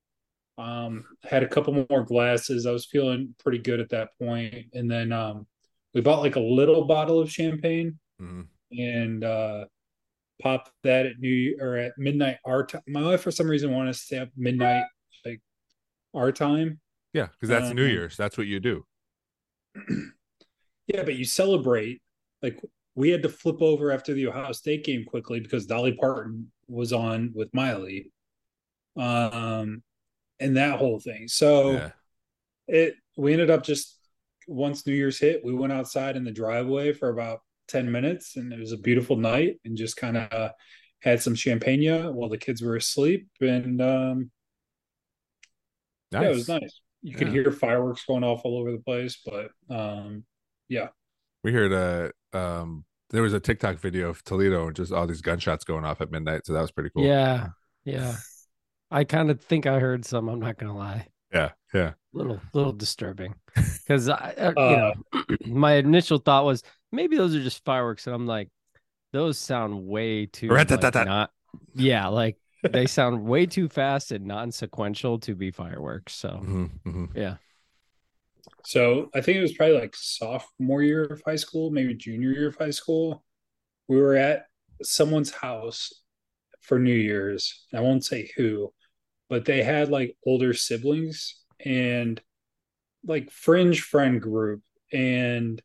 [0.57, 4.89] um had a couple more glasses i was feeling pretty good at that point and
[4.89, 5.45] then um
[5.93, 8.47] we bought like a little bottle of champagne Mhm.
[8.71, 9.65] and uh
[10.41, 13.71] popped that at new Year or at midnight our time my wife for some reason
[13.71, 14.85] wanted to stay up midnight
[15.25, 15.41] like
[16.13, 16.79] our time
[17.13, 18.17] Yeah, because that's New Um, Year's.
[18.17, 18.85] That's what you do.
[20.87, 22.01] Yeah, but you celebrate
[22.41, 22.59] like
[22.95, 26.93] we had to flip over after the Ohio State game quickly because Dolly Parton was
[26.93, 28.11] on with Miley.
[28.95, 29.83] Um
[30.39, 31.27] and that whole thing.
[31.27, 31.91] So Yeah.
[32.67, 33.97] it we ended up just
[34.47, 38.53] once New Year's hit, we went outside in the driveway for about 10 minutes and
[38.53, 40.51] it was a beautiful night and just kind of
[41.01, 41.83] had some champagne
[42.15, 44.31] while the kids were asleep and um
[46.11, 46.21] Nice.
[46.23, 46.81] yeah, it was nice.
[47.01, 50.23] You could hear fireworks going off all over the place, but um
[50.69, 50.89] yeah.
[51.43, 51.73] We heard
[52.33, 55.85] uh um there was a TikTok video of Toledo and just all these gunshots going
[55.85, 57.05] off at midnight, so that was pretty cool.
[57.05, 57.49] Yeah,
[57.85, 58.15] yeah.
[58.89, 60.29] I kind of think I heard some.
[60.29, 61.07] I'm not gonna lie.
[61.33, 61.93] yeah, yeah.
[62.13, 63.35] Little, little disturbing.
[63.87, 64.93] Because I, uh, you know,
[65.45, 68.49] my initial thought was maybe those are just fireworks, and I'm like,
[69.13, 71.31] those sound way too like, not.
[71.73, 76.13] Yeah, like they sound way too fast and non-sequential to be fireworks.
[76.15, 77.09] So Mhm, mhm.
[77.15, 77.37] yeah,
[78.65, 82.47] So I think it was probably like sophomore year of high school, maybe junior year
[82.49, 83.23] of high school.
[83.87, 84.47] We were at
[84.83, 85.93] someone's house
[86.61, 87.65] for New Year's.
[87.73, 88.73] I won't say who,
[89.29, 92.21] but they had like older siblings and
[93.05, 94.61] like fringe friend group.
[94.93, 95.61] And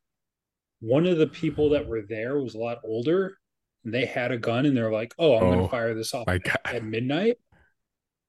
[0.80, 3.38] one of the people that were there was a lot older
[3.84, 6.26] and they had a gun and they're like, Oh, I'm Oh, gonna fire this off
[6.26, 7.38] My at midnight.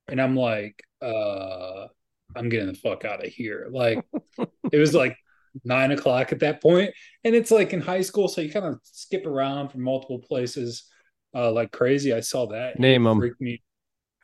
[0.08, 1.88] And I'm like, uh,
[2.36, 3.68] I'm getting the fuck out of here.
[3.72, 4.04] Like
[4.72, 5.18] it was like
[5.64, 6.62] nine o'clock at that.
[6.64, 10.84] And it's like in high school, so you kind of skip around from multiple places
[11.36, 12.14] uh like crazy.
[12.14, 12.80] I saw that.
[12.80, 13.20] Name It 'em.
[13.20, 13.62] freaked me.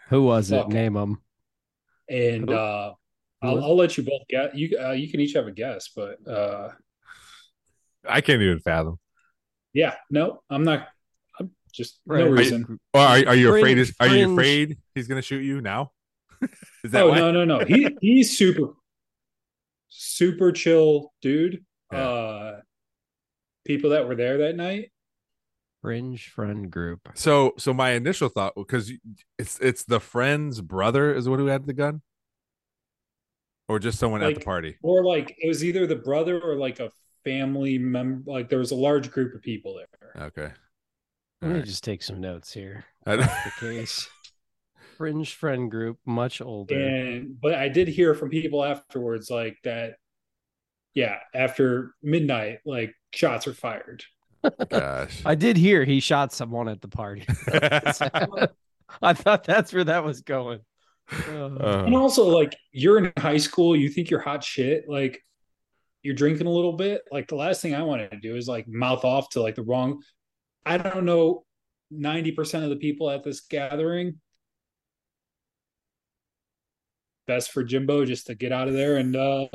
[0.10, 0.58] Who was it?
[0.58, 0.70] Fuck.
[0.70, 1.22] Name them.
[2.10, 2.94] And uh
[3.42, 6.18] I'll, I'll let you both get you uh, you can each have a guess, but
[6.28, 6.70] uh
[8.08, 8.98] I can't even fathom.
[9.74, 10.88] yeah, no, I'm not
[11.40, 12.32] I'm just no Right.
[12.32, 12.80] reason.
[12.94, 13.78] Or are, are you afraid?
[13.78, 15.92] Is, are you afraid he's gonna shoot you now?
[16.84, 17.20] Is that Oh why?
[17.20, 17.60] no, no, no.
[17.66, 18.74] He he's super
[19.90, 21.64] super chill dude.
[21.92, 22.00] Yeah.
[22.00, 22.62] Uh
[23.66, 24.92] people that were there that night.
[25.82, 27.08] Fringe friend group.
[27.14, 28.92] So, so my initial thought because
[29.38, 32.02] it's it's the friend's brother is what who had the gun,
[33.68, 34.76] or just someone at the party.
[34.84, 36.92] or like it was either the brother or like a
[37.24, 40.52] family member like there was a large group of people there Okay.
[41.42, 41.66] Let me right.
[41.66, 42.86] just take some notes here.
[43.06, 44.10] I- The case.
[44.98, 46.76] Fringe friend group, much older.
[46.78, 49.94] and but i did hear from people afterwards like that
[50.94, 54.04] yeah after midnight like shots were fired
[54.70, 55.22] Gosh.
[55.26, 57.26] I did hear he shot someone at the party.
[59.02, 60.62] I thought that's where that was going.
[61.12, 65.20] Uh, and also like you're in high school you think you're hot shit like
[66.04, 68.68] you're drinking a little bit like the last thing i wanted to do is like
[68.68, 70.00] mouth off to like the wrong
[70.68, 71.44] i don't know
[71.92, 74.20] 90% of the people at this gathering
[77.26, 79.48] best for jimbo just to get out of there and uh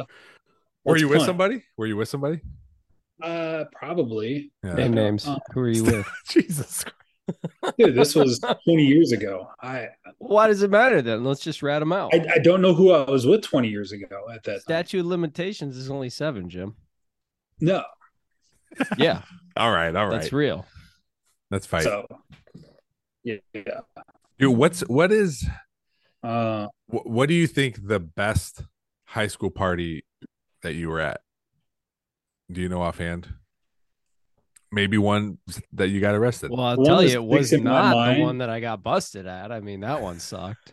[0.84, 1.26] were you with punt.
[1.26, 1.62] somebody?
[1.76, 2.40] Were you with somebody?
[3.22, 4.74] Uh probably Yeah.
[4.74, 5.26] name names.
[5.26, 6.06] Uh, Who are you with?
[6.28, 6.84] Jesus.
[7.78, 11.24] Dude this was 20 years ago i Why does it matter then?
[11.24, 12.12] Let's just rat them out.
[12.14, 14.60] i, I don't know who i was with 20 years ago at that time.
[14.60, 16.74] Statute of limitations is only seven, Jim.
[17.60, 17.82] no
[18.98, 19.22] Yeah,
[19.56, 19.94] All right.
[19.96, 20.20] All right.
[20.20, 20.66] that's real.
[21.50, 21.84] Let's fight.
[21.84, 22.06] so
[23.22, 23.80] yeah, yeah.
[24.38, 25.46] Dude, what's what is
[26.22, 28.62] Uh, wh- what do you think the best
[29.06, 30.04] high school party
[30.62, 31.20] that you were at?
[32.50, 33.28] Do you know offhand?
[34.70, 35.38] Maybe one
[35.72, 36.50] that you got arrested.
[36.50, 38.82] Well, I'll one tell you, it was sticks in not the one that I got
[38.82, 39.52] busted at.
[39.52, 40.72] I mean, that one sucked.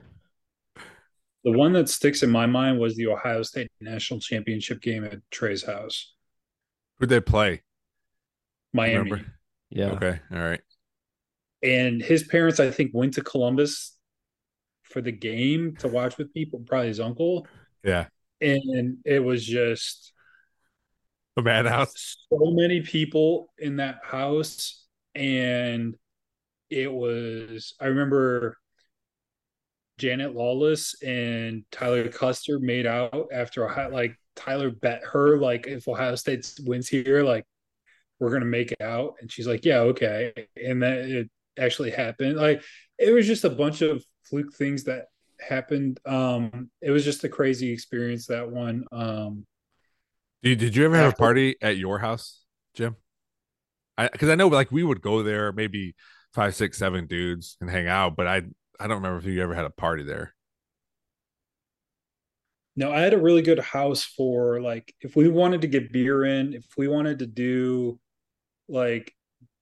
[1.43, 5.19] the one that sticks in my mind was the Ohio State national championship game at
[5.31, 6.13] Trey's house,
[6.99, 7.62] Who'd they play?
[8.73, 8.97] Miami.
[8.97, 9.25] Remember?
[9.71, 9.91] Yeah.
[9.91, 10.19] Okay.
[10.31, 10.62] All right.
[11.63, 13.97] And his parents, I think, went to Columbus
[14.84, 17.47] for the game to watch with people, probably his uncle.
[17.84, 18.05] Yeah.
[18.39, 20.13] And it was just
[21.36, 22.17] The madhouse.
[22.30, 24.86] so many people in that house.
[25.15, 25.96] And
[26.70, 28.58] it was, I remember
[29.98, 35.88] Janet Lawless and Tyler Custer made out after Ohio, like Tyler bet her, like, if
[35.88, 37.46] Ohio State wins here, like,
[38.20, 39.15] we're to make it out.
[39.20, 40.32] And she's like, yeah, okay.
[40.56, 42.38] And then it actually happened.
[42.38, 42.63] Like,
[42.98, 45.08] it was just a bunch of fluke things that
[45.39, 46.00] happened.
[46.06, 48.86] Um, it was just a crazy experience, that one.
[48.91, 49.46] Um,
[50.43, 52.41] Did, did you ever have a party at your house,
[52.75, 52.95] Jim?
[53.97, 55.95] Because I know like we would go there, maybe
[56.34, 58.41] five, six, seven dudes and hang out, but I
[58.80, 60.34] I don't remember if you ever had a party there.
[62.75, 66.23] No, I had a really good house for like if we wanted to get beer
[66.25, 67.99] in, if we wanted to do
[68.67, 69.13] like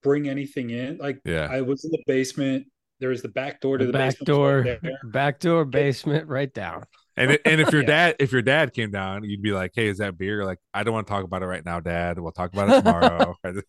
[0.04, 0.98] bring anything in.
[0.98, 1.48] Like Yeah.
[1.50, 2.68] I was in the basement.
[3.00, 4.80] There was the back door to The the, back basement door, right
[5.12, 6.84] back door, basement, right down.
[7.20, 10.00] And and if your dad if your dad came down, you'd be like, "Hey, is
[10.00, 12.18] that beer?" Like, I don't want to talk about it right now, Dad.
[12.18, 13.36] We'll talk about it tomorrow.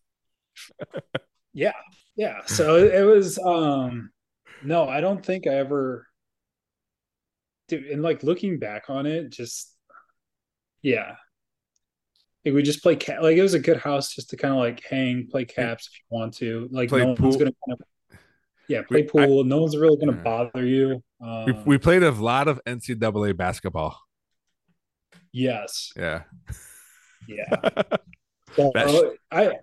[1.53, 1.73] Yeah.
[2.15, 2.45] Yeah.
[2.45, 4.11] So it, it was um
[4.63, 6.07] no, I don't think I ever
[7.67, 9.75] dude and like looking back on it, just
[10.81, 11.15] yeah.
[12.45, 14.59] Like we just play cat like it was a good house just to kind of
[14.59, 16.67] like hang, play caps if you want to.
[16.71, 17.81] Like Play no one's gonna kind of
[18.71, 19.43] yeah, play We- pool.
[19.43, 20.23] no one's really gonna Yeah.
[20.23, 21.03] bother you.
[21.19, 23.97] we, Um, we played a lot of NCAA basketball.
[25.31, 26.23] yes, Yeah.
[27.27, 27.45] yeah.
[28.55, 29.59] So, That- I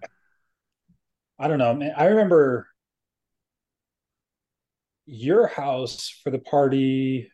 [1.38, 1.92] I don't know, man.
[1.96, 2.68] I remember
[5.06, 7.30] your house for the party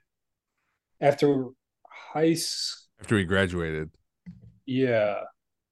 [1.00, 1.46] after
[1.88, 2.80] high school.
[3.00, 3.90] After we graduated.
[4.66, 5.20] Yeah.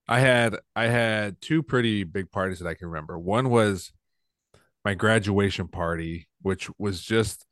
[0.08, 3.18] I had I had two pretty big parties that I can remember.
[3.18, 3.92] One was
[4.85, 7.47] my graduation party, which was just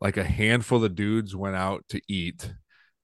[0.00, 2.52] like a handful of dudes went out to eat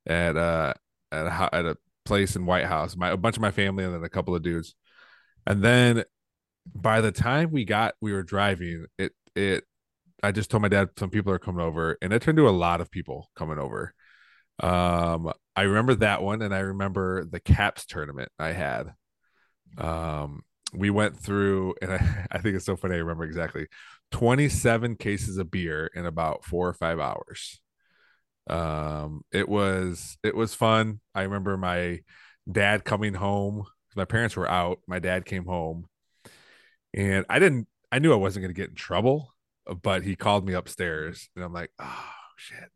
[0.06, 0.74] at uh
[1.12, 3.94] at a at a place in White House, my a bunch of my family and
[3.94, 4.74] then a couple of dudes.
[5.46, 6.04] And then
[6.74, 9.64] by the time we got we were driving, it it
[10.22, 12.50] I just told my dad some people are coming over and it turned to a
[12.50, 13.94] lot of people coming over.
[14.60, 18.94] Um I remember that one and I remember the caps tournament I had.
[19.76, 20.42] Um
[20.74, 23.66] we went through and I, I think it's so funny I remember exactly
[24.12, 27.60] 27 cases of beer in about 4 or 5 hours.
[28.48, 31.00] Um it was it was fun.
[31.14, 32.00] I remember my
[32.50, 33.64] dad coming home
[33.98, 35.86] my parents were out my dad came home
[36.94, 39.34] and i didn't i knew i wasn't going to get in trouble
[39.82, 42.04] but he called me upstairs and i'm like oh
[42.36, 42.70] shit.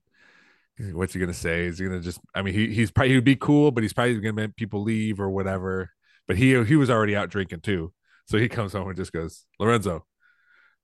[0.95, 1.67] What's he gonna say?
[1.67, 4.17] Is he gonna just i mean he, he's probably he'd be cool but he's probably
[4.17, 5.91] gonna make people leave or whatever
[6.27, 7.93] but he he was already out drinking too
[8.27, 10.05] so he comes home and just goes lorenzo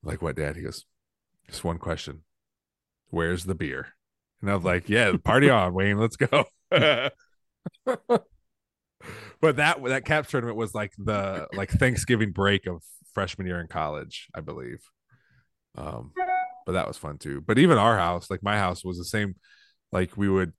[0.02, 0.84] I'm like what dad he goes
[1.48, 2.22] just one question
[3.10, 3.94] where's the beer
[4.40, 5.98] and I was like, "Yeah, party on, Wayne.
[5.98, 7.10] Let's go." but
[9.56, 12.82] that that caps tournament was like the like Thanksgiving break of
[13.14, 14.80] freshman year in college, I believe.
[15.76, 16.12] Um,
[16.66, 17.40] but that was fun too.
[17.40, 19.34] But even our house, like my house, was the same.
[19.90, 20.52] Like we would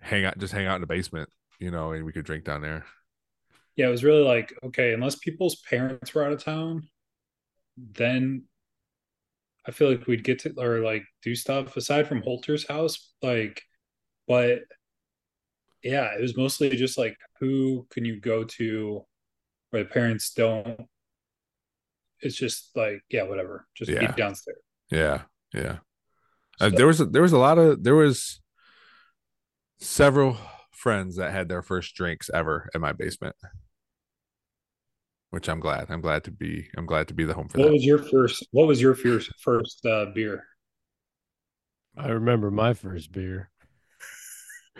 [0.00, 2.60] hang out, just hang out in the basement, you know, and we could drink down
[2.60, 2.84] there.
[3.76, 6.88] Yeah, it was really like, okay, unless people's parents were out of town,
[7.76, 8.44] then
[9.66, 13.62] I feel like we'd get to or like do stuff aside from Holter's house, like,
[14.28, 14.60] but
[15.82, 19.04] yeah, it was mostly just like who can you go to
[19.70, 20.80] where the parents don't.
[22.20, 23.66] It's just like, yeah, whatever.
[23.74, 24.12] Just Yeah.
[24.12, 24.58] be downstairs.
[24.90, 25.78] Yeah, yeah.
[26.60, 28.40] Uh, there was there was a lot of there was
[29.78, 30.36] several
[30.70, 33.34] friends that had their first drinks ever in my basement,
[35.32, 35.86] which I'm glad.
[35.90, 36.68] I'm glad to be.
[36.76, 37.72] I'm glad to be the home for What that.
[37.72, 38.46] was your first?
[38.52, 40.44] What was your first first uh, beer?
[41.96, 43.50] I remember my first beer.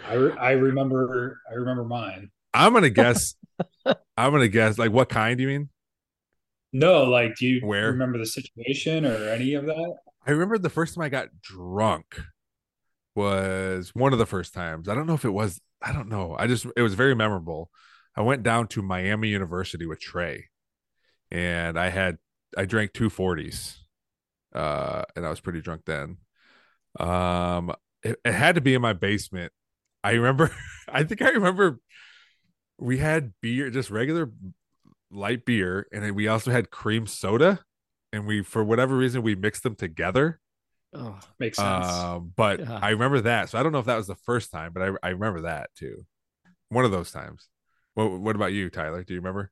[0.09, 2.31] I re- I remember I remember mine.
[2.55, 3.35] I'm gonna guess.
[3.87, 4.79] I'm gonna guess.
[4.79, 5.69] Like, what kind you mean?
[6.75, 7.91] No, like, do you Where?
[7.93, 9.95] remember the situation or any of that?
[10.27, 12.21] I remember the first time I got drunk
[13.15, 14.89] was one of the first times.
[14.89, 15.61] I don't know if it was.
[15.83, 16.37] I don't know.
[16.39, 17.71] I just it was very memorable.
[18.17, 20.47] I went down to Miami University with Trey,
[21.31, 22.19] and I had
[22.57, 23.83] I drank two forties,
[24.55, 26.19] uh, and I was pretty drunk then.
[27.01, 27.73] Um,
[28.03, 29.53] it, it had to be in my basement.
[30.05, 30.51] I remember.
[30.89, 31.79] I think I remember
[32.79, 34.31] we had beer, just regular
[35.11, 37.61] light beer, and then we also had cream soda
[38.13, 40.39] and we for whatever reason we mixed them together.
[40.95, 41.87] Oh, Makes sense.
[41.87, 42.79] Um, but Yeah.
[42.83, 43.49] I remember that.
[43.49, 45.71] So I don't know if that was the first time, but I I remember that
[45.75, 46.05] too.
[46.69, 47.49] One of those times.
[47.95, 49.03] What what about you, Tyler?
[49.03, 49.51] Do you remember?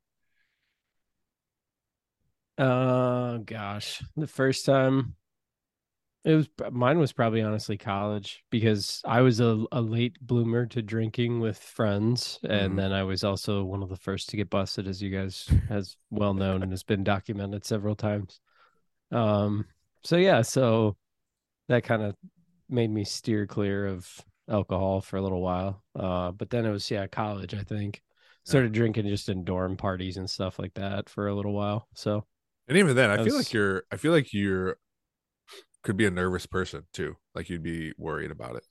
[2.58, 5.16] uh, gosh, the first time
[6.24, 10.82] it was mine was probably honestly college because I was a, a late bloomer to
[10.82, 12.78] drinking with friends, and Mhm.
[12.78, 15.96] then I was also one of the first to get busted, as you guys has
[16.10, 18.38] well known and has been documented several times.
[19.12, 19.66] Um,
[20.04, 20.96] so yeah, so
[21.68, 22.16] that kind of
[22.68, 24.08] made me steer clear of
[24.50, 25.84] alcohol for a little while.
[25.96, 27.54] Uh, but then it was yeah, college.
[27.54, 28.02] I think
[28.44, 31.88] started drinking just in dorm parties and stuff like that for a little while.
[31.94, 32.26] So
[32.68, 34.76] And even then, I That feel like you're I feel like you're
[35.82, 37.16] could be a nervous person too.
[37.34, 38.64] Like you'd be worried about it.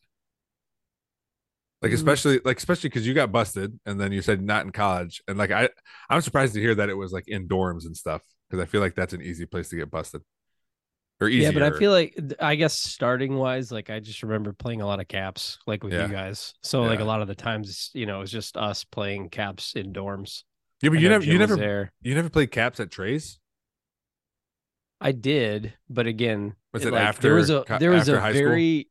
[1.82, 1.94] Like Mm.
[1.94, 5.22] especially like especially because you got busted and then you said not in college.
[5.28, 5.70] And like I
[6.10, 8.22] I'm surprised to hear that it was like in dorms and stuff.
[8.50, 10.22] Because I feel like that's an easy place to get busted.
[11.22, 11.50] Or easier.
[11.50, 14.86] yeah, but I feel like I guess starting wise, like I just remember playing a
[14.88, 16.08] lot of caps, like with Yeah.
[16.08, 16.54] you guys.
[16.64, 19.74] So like a lot of the times, you know, it was just us playing caps
[19.76, 20.44] in dorms.
[20.82, 21.92] Yeah, but you never you Jim was never there.
[22.02, 23.38] you never played caps at Trey's?
[25.02, 28.32] I did, but again, Was it like, after there was a there was a school?
[28.34, 28.90] very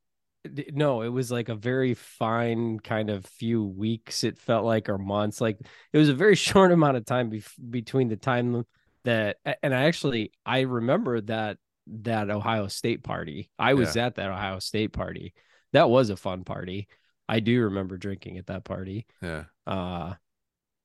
[0.53, 4.25] d- no, it was like a very fine kind of few weeks.
[4.25, 5.41] It felt like or months.
[5.41, 5.59] Like
[5.93, 8.65] it was a very short amount of time bef- between the time
[9.05, 11.59] that and I actually I remember that
[12.03, 13.51] that Ohio State party.
[13.59, 15.35] I was at that Ohio State party.
[15.73, 16.89] That was a fun party.
[17.29, 19.07] I do remember drinking at that party.
[19.23, 19.45] Yeah.
[19.67, 20.15] Uh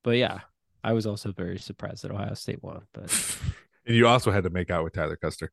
[0.04, 0.40] but yeah,
[0.84, 3.12] I was also very surprised that Ohio State won, but
[3.86, 5.52] and you also had to make out with Tyler Custer.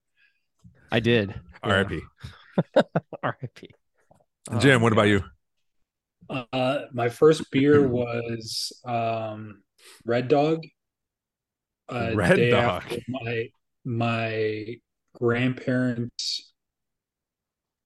[0.91, 1.31] I did.
[1.65, 1.71] Yeah.
[1.71, 2.01] R.I.P.
[3.23, 3.71] R.I.P.
[4.59, 5.23] Jim, Oh, what about you?
[6.29, 9.63] Uh, my first beer was um,
[10.05, 10.65] Red Dog.
[11.89, 12.83] Uh, Red Dog.
[13.09, 13.49] My
[13.85, 14.77] my
[15.21, 16.53] grandparents'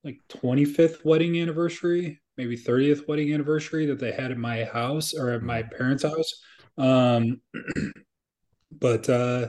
[0.02, 5.14] like twenty fifth wedding anniversary, maybe thirtieth wedding anniversary that they had at my house
[5.14, 6.32] or at my parents' house.
[6.78, 7.40] Um,
[8.72, 9.48] but uh,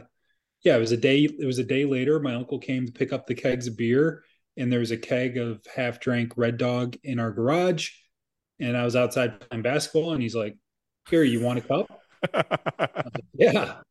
[0.63, 1.23] yeah, it was a day.
[1.23, 2.19] It was a day later.
[2.19, 4.23] My uncle came to pick up the kegs of beer,
[4.57, 7.91] and there was a keg of half drank Red Dog in our garage.
[8.59, 10.55] And I was outside playing basketball, and he's like,
[11.09, 12.01] Here, you want a cup?
[13.37, 13.81] Yeah.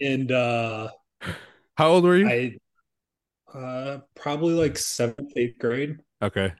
[0.00, 0.90] And uh
[1.76, 2.28] How old were you?
[2.28, 2.58] I
[3.54, 5.98] uh probably like seventh, eighth grade.
[6.22, 6.52] okay.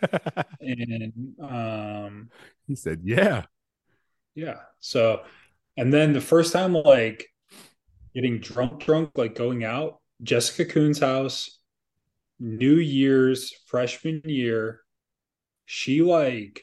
[0.60, 2.30] And um
[2.66, 3.44] he said, "Yeah."
[4.34, 4.58] yeah.
[4.80, 5.22] So
[5.76, 7.26] and then the first time like
[8.14, 11.58] getting drunk, drunk, like going out, Jessica Coon's house,
[12.38, 14.82] New Year's freshman year,
[15.66, 16.62] she like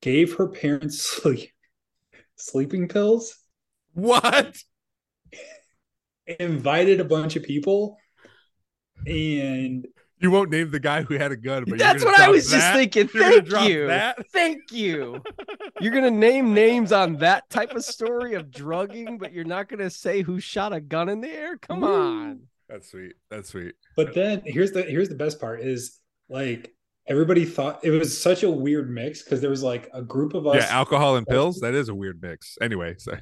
[0.00, 1.50] gave her parents sleep
[2.36, 3.36] sleeping pills,
[3.94, 4.56] What?
[6.26, 7.96] Invited a bunch of people,
[9.06, 9.86] and
[10.20, 12.30] You won't name the guy who had a gun, but you're That's what I drop
[12.30, 13.10] was just thinking.
[13.12, 13.86] You're Thank you.
[13.88, 14.26] that?
[14.32, 15.22] Thank you.
[15.80, 19.90] You're gonna name names on that type of story of drugging, but you're not gonna
[19.90, 21.58] say who shot a gun in the air.
[21.58, 21.92] Come Woo.
[21.94, 22.40] on.
[22.68, 23.14] That's sweet.
[23.30, 23.74] That's sweet.
[23.96, 25.98] But then here's the here's the best part is
[26.30, 26.74] like
[27.06, 30.46] everybody thought it was such a weird mix because there was like a group of
[30.46, 30.56] us.
[30.56, 31.60] Yeah, alcohol and pills.
[31.60, 32.56] That is a weird mix.
[32.62, 33.14] Anyway, so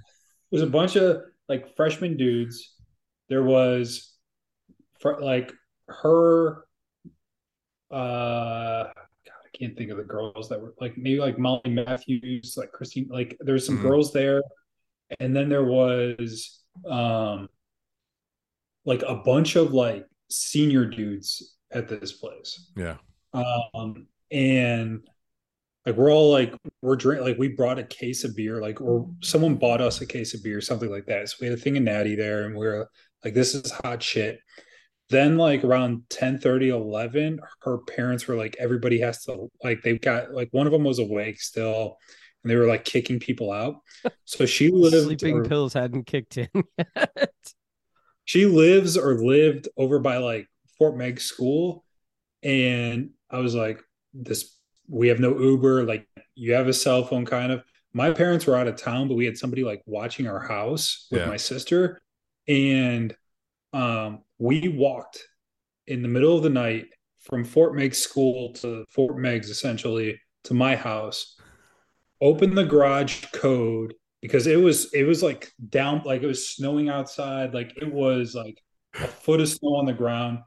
[0.53, 2.75] There's a bunch of like freshman dudes.
[3.29, 4.15] There was
[5.21, 5.53] like
[5.89, 6.65] her.
[7.91, 8.93] Uh, God,
[9.45, 13.09] I can't think of the girls that were like maybe like Molly Matthews, like Christine.
[13.11, 13.83] Like there's some Mhm.
[13.83, 14.43] girls there,
[15.21, 17.49] and then there was um
[18.85, 22.71] like a bunch of like senior dudes at this place.
[22.77, 22.97] yeah.
[23.35, 25.07] Um, and
[25.87, 29.09] like we're all like we're drink like we brought a case of beer, like or
[29.23, 31.29] someone bought us a case of beer, something like that.
[31.29, 32.89] So we had a thing of natty there, and we are
[33.25, 34.39] like, this is hot shit.
[35.11, 39.99] Then like around 10 30, 11, her parents were like, everybody has to like they
[39.99, 41.99] got like one of them was awake still,
[42.43, 43.77] and they were like kicking people out.
[44.25, 46.49] So she lived Sleeping or- pills hadn't kicked in
[46.79, 47.31] yet.
[48.25, 50.49] she lives or lived over by like
[50.79, 51.85] Fort Meigs school.
[52.43, 53.81] And I was like,
[54.15, 54.57] this,
[54.89, 55.85] we have no Uber.
[55.85, 57.63] Like, you have a cell phone, kind of.
[57.93, 61.21] My parents were out of town, but we had somebody like watching our house with
[61.21, 61.27] Yeah.
[61.29, 62.01] my sister.
[62.49, 63.15] And
[63.73, 65.23] um, we walked
[65.87, 66.87] in the middle of the night
[67.21, 71.37] from Fort Meigs school to Fort Meigs, essentially, to my house,
[72.21, 76.89] opened the garage code because it was it was like down like it was snowing
[76.89, 78.63] outside like it was like
[78.95, 80.39] a foot of snow on the ground.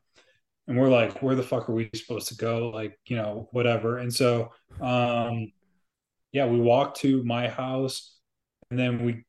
[0.68, 2.70] And we're like where the fuck are we supposed to go?
[2.70, 4.00] Like you know whatever.
[4.00, 5.52] And so um
[6.32, 8.18] yeah we walked to my house
[8.70, 9.26] and then we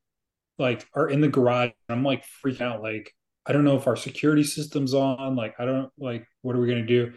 [0.58, 3.12] like are in the garage i'm like freaking out like
[3.46, 6.68] i don't know if our security system's on like i don't like what are we
[6.68, 7.12] to do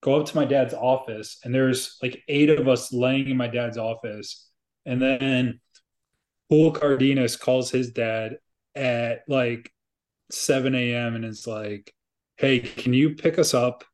[0.00, 3.48] go up to my dad's office and there's like eight of us laying in my
[3.48, 4.50] dad's office
[4.86, 5.60] and then
[6.48, 8.38] Paul Cardenas calls his dad
[8.74, 9.72] at like
[10.30, 11.14] 7 a.m.
[11.14, 11.92] and is like,
[12.36, 13.84] Hey, can you pick us up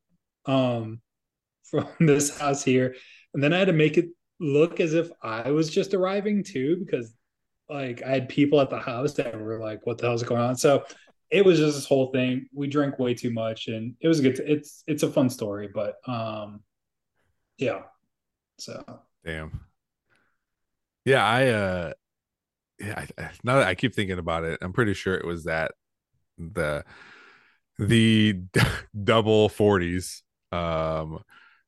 [0.47, 1.01] um
[1.71, 2.95] from this house here?
[3.35, 4.07] And then I had to make it
[4.41, 7.15] look as if I was just arriving too, because
[7.71, 10.57] like I had people at the house that were like, What the hell's going on?
[10.57, 10.85] So
[11.31, 12.49] it was just this whole thing.
[12.53, 15.69] We drank way too much and it was a good it's it's a fun story,
[15.73, 16.61] but um
[17.57, 17.83] yeah.
[18.59, 18.83] So
[19.25, 19.61] Damn.
[21.05, 21.93] Yeah, I uh
[22.79, 25.73] yeah, I, now that I keep thinking about it, I'm pretty sure it was that
[26.39, 26.85] the
[27.79, 28.41] the
[29.05, 31.23] double 40s um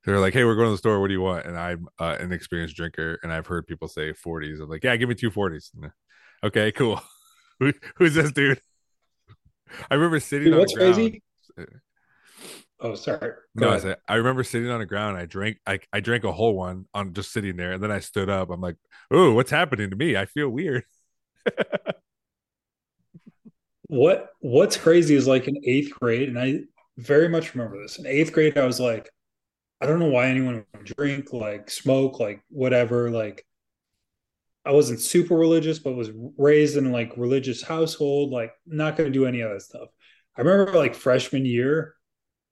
[0.05, 1.01] they're like, "Hey, we're going to the store.
[1.01, 4.13] What do you want?" And I'm uh, an experienced drinker, and I've heard people say
[4.13, 4.61] 40s.
[4.61, 5.71] I'm like, "Yeah, give me two 40s."
[6.45, 7.01] Okay, cool.
[7.61, 8.61] Who, who's this dude?
[9.91, 10.95] I remember sitting Dude, on what's the ground.
[10.95, 11.23] crazy?
[12.81, 13.19] Oh, sorry.
[13.57, 15.17] Go No, I, said, I remember sitting on the ground.
[15.17, 18.01] I drank, I, I drank a whole one on just sitting there, and then I
[18.01, 18.51] stood up.
[18.51, 18.77] I'm like,
[19.13, 20.17] "Oh, what's happening to me?
[20.17, 20.83] I feel weird."
[23.89, 26.61] What what's crazy is like in eighth grade, and I
[26.97, 27.99] very much remember this.
[27.99, 29.11] In eighth grade, I was like,
[29.83, 33.11] I don't know why anyone would drink, like smoke, like whatever.
[33.11, 33.45] Like
[34.65, 39.27] I wasn't super religious, but was raised in like religious household, like not gonna do
[39.27, 39.89] any of that stuff.
[40.37, 41.95] I remember like freshman year,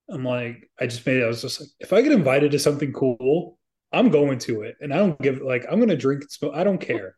[0.09, 2.59] I'm like, I just made it, I was just like, if I get invited to
[2.59, 3.57] something cool,
[3.93, 4.75] I'm going to it.
[4.81, 7.15] And I don't give like I'm gonna drink and smoke, I don't care.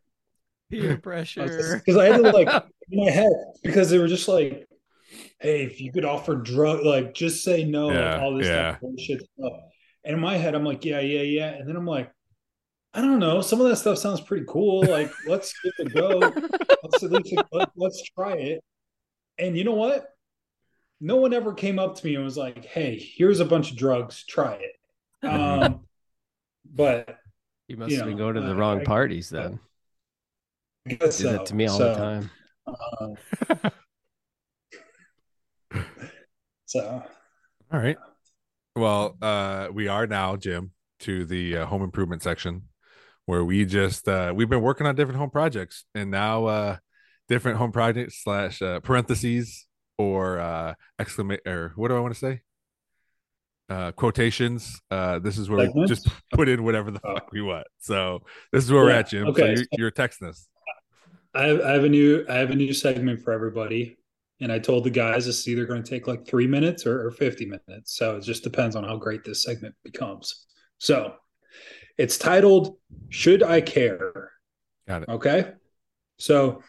[0.69, 1.81] Peer pressure.
[1.83, 2.47] Because I had to like
[2.91, 3.31] in my head
[3.63, 4.67] because they were just like,
[5.39, 8.71] "Hey, if you could offer drug, like just say no, Yeah, like all this yeah.
[8.71, 9.53] stuff, bullshit stuff."
[10.05, 12.11] And in my head, I'm like, "Yeah, yeah, yeah," and then I'm like,
[12.93, 13.41] "I don't know.
[13.41, 14.83] Some of that stuff sounds pretty cool.
[14.83, 16.19] Like, let's give it a go.
[16.83, 18.63] let's at least let, let's try it."
[19.37, 20.09] And you know what?
[20.99, 23.77] No one ever came up to me and was like, "Hey, here's a bunch of
[23.77, 24.25] drugs.
[24.25, 25.81] Try it." Um,
[26.73, 27.19] but
[27.69, 29.59] You must You have been going to the uh, wrong I- parties then.
[30.85, 32.29] I guess Do that to me all So, the time.
[32.99, 33.71] um,
[36.65, 37.03] so
[37.71, 37.97] All right.
[38.75, 40.71] Well, uh, we are now, Jim,
[41.01, 42.63] to the uh, home improvement section
[43.25, 46.77] where we just uh, we've been working on different home projects, and now uh,
[47.27, 49.67] different home projects slash uh, parentheses
[49.97, 52.41] or uh, exclamation or what do I want to say?
[53.69, 54.81] Uh, quotations.
[54.91, 57.65] Uh, this is where we just put in whatever the fuck we want.
[57.79, 59.27] So this is where we're at, Jim.
[59.27, 59.55] okay.
[59.55, 60.47] So you're, you're texting us.
[61.33, 63.97] I have, I have a new I have a new segment for everybody,
[64.41, 67.11] and I told the guys it's either going to take like three minutes or, or
[67.11, 67.95] fifty minutes.
[67.95, 70.45] So it just depends on how great this segment becomes.
[70.77, 71.13] So
[71.97, 72.77] it's titled
[73.09, 74.31] "Should I Care?"
[74.87, 75.09] Got it.
[75.09, 75.53] Okay,
[76.17, 76.61] so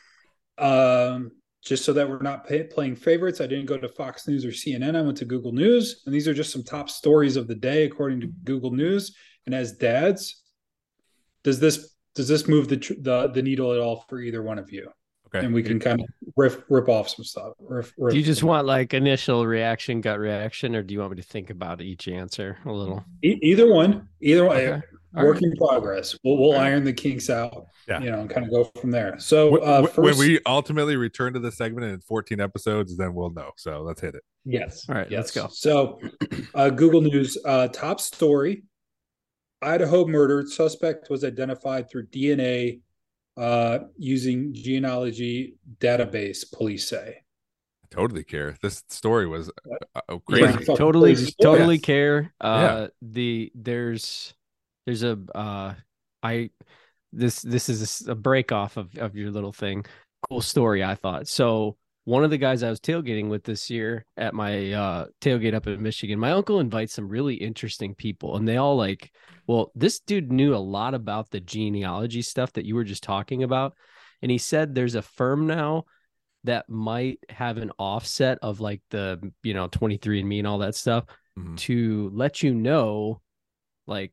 [0.58, 1.32] um,
[1.64, 4.50] just so that we're not pay, playing favorites, I didn't go to Fox News or
[4.50, 4.96] CNN.
[4.96, 7.84] I went to Google News, and these are just some top stories of the day
[7.84, 9.16] according to Google News.
[9.46, 10.42] And as dads,
[11.42, 14.58] does this does this move the tr- the the needle at all for either one
[14.58, 14.90] of you?
[15.34, 15.44] Okay.
[15.44, 16.06] And we can kind of
[16.36, 17.54] riff rip off some stuff.
[17.58, 21.12] Riff, riff Do you just want like initial reaction, gut reaction, or do you want
[21.12, 23.04] me to think about each answer a little?
[23.24, 24.56] E- either one, either one.
[24.56, 24.82] Okay.
[25.16, 25.42] All Work right.
[25.44, 26.16] in progress.
[26.24, 26.66] We'll we'll All right.
[26.66, 27.66] iron the kinks out.
[27.88, 28.00] Yeah.
[28.00, 29.18] you know, and kind of go from there.
[29.18, 33.12] So uh, wh- first, when we ultimately return to this segment in 14 episodes, then
[33.12, 33.50] we'll know.
[33.58, 34.22] So let's hit it.
[34.46, 34.86] Yes.
[34.88, 35.48] All right, let's go.
[35.50, 36.00] So,
[36.54, 38.62] uh, Google News uh, top story:
[39.60, 42.80] Idaho murder suspect was identified through DNA
[43.36, 46.44] uh, using genealogy database.
[46.50, 47.22] Police say.
[47.84, 48.56] I totally care.
[48.62, 49.50] This story was
[49.94, 50.52] uh, uh, Yeah.
[50.52, 50.64] crazy.
[50.64, 51.84] Totally totally Yes.
[51.84, 52.86] care uh Yeah.
[53.02, 54.34] the there's
[54.86, 55.74] there's a uh
[56.22, 56.50] i
[57.12, 59.84] this this is a break off of of your little thing
[60.28, 64.04] cool story i thought so one of the guys i was tailgating with this year
[64.16, 68.46] at my uh tailgate up in michigan my uncle invites some really interesting people and
[68.46, 69.10] they all like
[69.46, 73.42] well this dude knew a lot about the genealogy stuff that you were just talking
[73.42, 73.74] about
[74.22, 75.84] and he said there's a firm now
[76.44, 81.04] that might have an offset of like the you know 23andMe and all that stuff
[81.38, 81.56] Mhm.
[81.56, 83.20] to let you know
[83.88, 84.12] like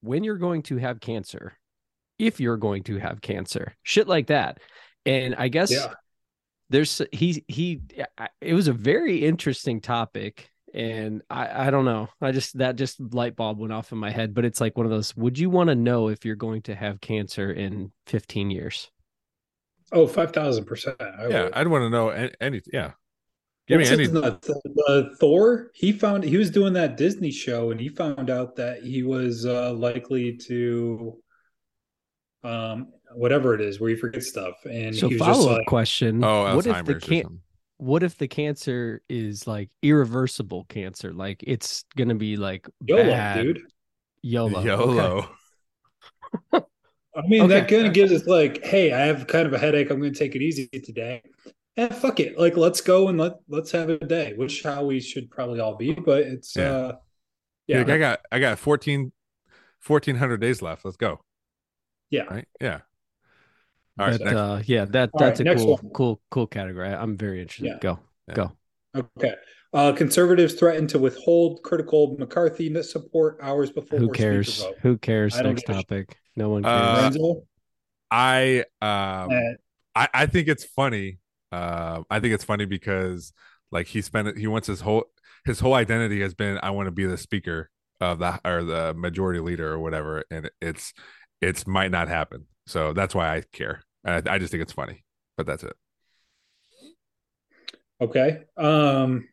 [0.00, 1.52] when you're going to have cancer
[2.18, 4.60] if you're going to have cancer shit like that
[5.04, 5.92] and i guess Yeah.
[6.74, 7.80] There's he he
[8.40, 13.00] it was a very interesting topic and i i don't know i just that just
[13.14, 15.48] light bulb went off in my head but it's like one of those would you
[15.48, 18.90] want to know if you're going to have cancer in 15 years
[19.92, 20.96] Oh, 5,000 percent.
[20.98, 22.92] Yeah, I'd want to know any, any yeah.
[23.66, 27.80] Give me any The, the Thor, he found he was doing that Disney show, and
[27.80, 31.16] he found out that he was uh, likely to,
[32.44, 35.58] um, whatever it is, where you forget stuff, and so he was just follow up
[35.58, 37.40] like, question oh what if the Alzheimer's or can something.
[37.78, 43.42] what if the cancer is like irreversible cancer like it's gonna be like "YOLO, bad
[43.42, 43.60] dude."
[44.22, 45.28] yolo
[46.50, 46.64] okay.
[47.16, 47.60] I mean, Okay.
[47.60, 49.88] that kind of gives us like, hey, I have kind of a headache.
[49.90, 51.22] I'm going to take it easy today.
[51.76, 55.00] And fuck it, like let's go and let let's have a day, which how we
[55.00, 55.92] should probably all be.
[55.92, 56.70] But it's Yeah.
[56.70, 56.92] uh,
[57.66, 57.76] Yeah.
[57.76, 59.12] yeah, Like I got I got 14
[59.86, 60.84] 1400 days left.
[60.84, 61.20] Let's go.
[62.10, 62.22] Yeah.
[62.24, 62.48] Right?
[62.60, 62.80] Yeah.
[63.98, 64.18] All right.
[64.18, 64.36] But, next.
[64.36, 65.90] uh, yeah that All that's right, a cool one.
[65.92, 67.78] cool cool category i'm very interested Yeah.
[67.80, 67.98] go
[68.28, 68.34] Yeah.
[68.34, 68.52] go
[69.16, 69.34] Okay.
[69.72, 74.76] Uh, conservatives threaten to withhold critical McCarthy support hours before who cares vote.
[74.82, 77.42] who cares next give topic no one Uh, cares Renzo?
[78.10, 79.40] I um Uh,
[79.96, 81.18] I, I think it's funny.
[81.52, 83.32] Um, I think it's funny because
[83.70, 85.04] like he spent he wants his whole
[85.44, 88.94] his whole identity has been I want to be the speaker of the or the
[88.94, 90.92] majority leader or whatever, and it's
[91.48, 92.46] it's might not happen.
[92.66, 93.82] So that's why I care.
[94.04, 95.04] I, I just think it's funny,
[95.36, 95.74] but that's it.
[98.00, 98.44] okay.
[98.56, 99.28] Um,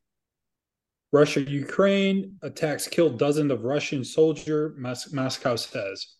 [1.14, 4.74] Russia Ukraine attacks killed dozens of Russian soldier.
[4.78, 6.16] Mos- Moscow says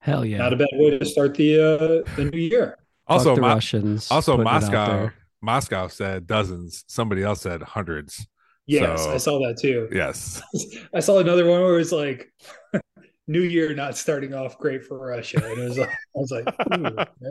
[0.00, 2.78] hell yeah not a bad way to start the uh, the new year.
[3.06, 5.10] Also, the Mo- russians also putting it out Moscow.
[5.40, 6.84] Moscow said dozens.
[6.88, 8.26] Somebody else said hundreds.
[8.66, 9.88] Yes, So- I saw that too.
[9.92, 10.42] Yes.
[10.94, 12.30] I saw another one where it was like
[13.26, 16.54] New Year not starting off great for Russia, and it was like, I was like,
[16.74, 16.96] ooh.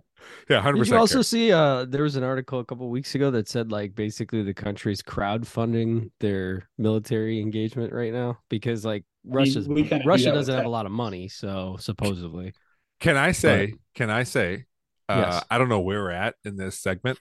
[0.49, 0.99] Yeah, hundred Did you percent.
[0.99, 4.41] also see uh there was an article a couple weeks ago that said like basically
[4.41, 10.09] the country's crowdfunding their military engagement right now because like mean, Russia's we kinda do
[10.09, 12.53] Russia doesn't have a lot of money, so supposedly.
[12.99, 13.73] Can I say?
[13.95, 14.65] Can I say?
[15.09, 15.45] Uh, Yes.
[15.51, 17.19] I don't know where we're at in this segment.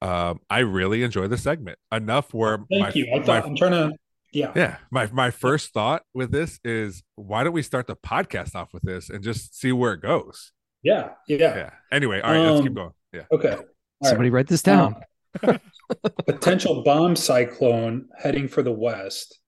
[0.00, 3.12] Um, I really enjoy the segment enough where Thank my, you.
[3.14, 3.92] I my I'm trying to,
[4.32, 8.54] yeah, yeah my my first thought with this is why don't we start the podcast
[8.54, 10.52] off with this and just see where it goes?
[10.82, 11.56] yeah, yeah.
[11.56, 11.70] Yeah.
[11.90, 12.90] Anyway, all right, let's keep Um, going.
[13.12, 13.22] Yeah.
[13.32, 13.50] Okay.
[13.50, 13.64] All right.
[14.04, 14.94] Somebody write this down.
[15.42, 15.58] Um,
[16.26, 19.40] potential bomb cyclone heading for the west.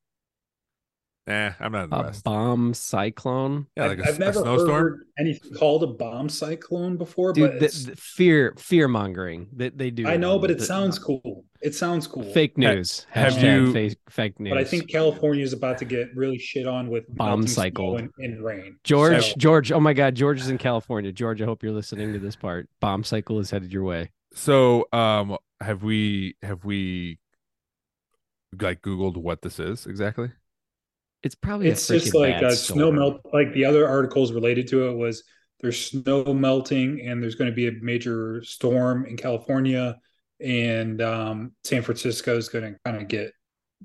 [1.31, 2.25] Nah, I'm not in the A West.
[2.25, 3.67] bomb cyclone.
[3.77, 4.71] Yeah, like I've, a, I've never a snowstorm.
[4.71, 9.79] heard anything called a bomb cyclone before, Dude, but the, the fear fear mongering that
[9.79, 10.07] they do.
[10.09, 11.45] I know, but it the- sounds cool.
[11.63, 12.25] It sounds cool.
[12.33, 13.07] fake news.
[13.11, 14.51] have Hashtag you- fake, fake news.
[14.51, 17.63] But I think California is about to get really shit on with Bomb melting snow
[17.63, 17.97] cycle.
[17.99, 18.79] and, and rain.
[18.83, 21.13] George, So- George, oh my God, George is in California.
[21.13, 22.69] George, I hope you're listening to this part.
[22.81, 24.11] Bomb cycle is headed your way.
[24.33, 27.19] So, um, have we have we
[28.61, 30.31] like Googled what this is exactly?
[31.23, 33.21] It's probably it's a just like bad a snow melt.
[33.33, 35.23] Like the other articles related to it was
[35.61, 39.99] there's snow melting and there's going to be a major storm in California,
[40.41, 43.33] and um, San Francisco is going to kind of get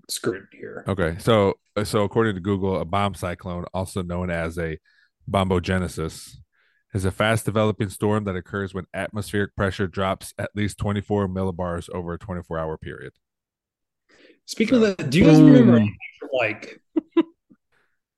[0.10, 0.86] screwed here.
[0.88, 4.78] Okay, so so according to Google, a bomb cyclone, also known as a
[5.30, 6.38] bombogenesis,
[6.94, 11.90] is a fast developing storm that occurs when atmospheric pressure drops at least 24 millibars
[11.90, 13.12] over a 24 hour period.
[14.46, 15.82] Speaking of that, do you guys remember Boom.
[15.82, 15.98] anything
[16.34, 16.82] like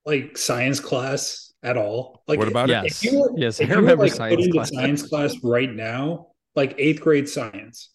[0.06, 2.22] like science class at all?
[2.28, 2.72] Like, What about it?
[2.72, 4.70] Yes, if you were, yes, if I you were, remember like, science put class.
[4.70, 7.90] science class right now, like eighth grade science,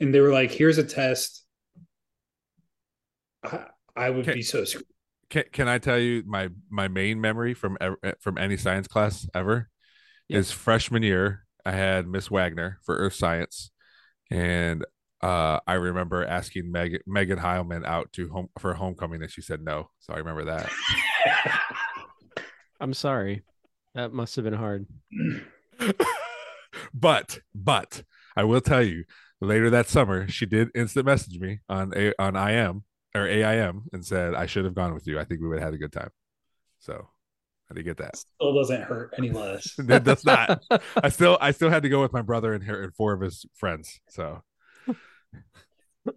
[0.00, 1.44] and they were like, "Here's a test."
[3.44, 3.66] I,
[3.96, 4.34] I would Okay.
[4.34, 4.84] be so screwed.
[5.30, 8.88] Can, can I tell you my my main memory from ev- eh, from any science
[8.88, 9.68] class ever
[10.28, 10.38] Yeah.
[10.38, 11.44] is freshman year.
[11.64, 13.70] I had Miss Wagner for Earth Science,
[14.30, 14.84] and
[15.20, 19.62] uh, I remember asking Meg, Megan Heilman out to home for homecoming, and she said
[19.62, 19.90] no.
[19.98, 20.70] So I remember that.
[22.80, 23.42] I'm sorry.
[23.94, 24.86] That must have been hard.
[26.94, 28.04] but but
[28.36, 29.04] I will tell you
[29.40, 34.04] later that summer she did instant message me on a on IM or AIM and
[34.04, 35.18] said I should have gone with you.
[35.18, 36.10] I think we would have had a good time.
[36.78, 37.08] So
[37.70, 38.16] I did you get that.
[38.16, 39.74] Still doesn't hurt any less.
[39.78, 40.62] That does not.
[41.02, 43.20] I still I still had to go with my brother and her and four of
[43.20, 44.00] his friends.
[44.08, 44.42] So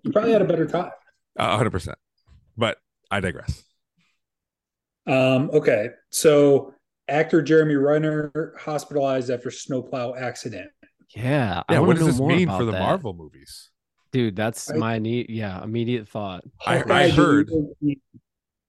[0.03, 0.91] You probably had a better time.
[1.37, 1.97] a hundred percent.
[2.57, 2.77] But
[3.09, 3.63] I digress.
[5.07, 6.73] Um, okay, so
[7.07, 10.69] actor Jeremy Renner hospitalized after snowplow accident.
[11.15, 11.63] Yeah.
[11.67, 12.79] I Yeah, wanna what does know this more mean for the that.
[12.79, 13.69] Marvel movies?
[14.11, 15.29] Dude, that's I- my need.
[15.29, 16.43] Yeah, immediate thought.
[16.65, 17.49] I- Hawkeye I heard-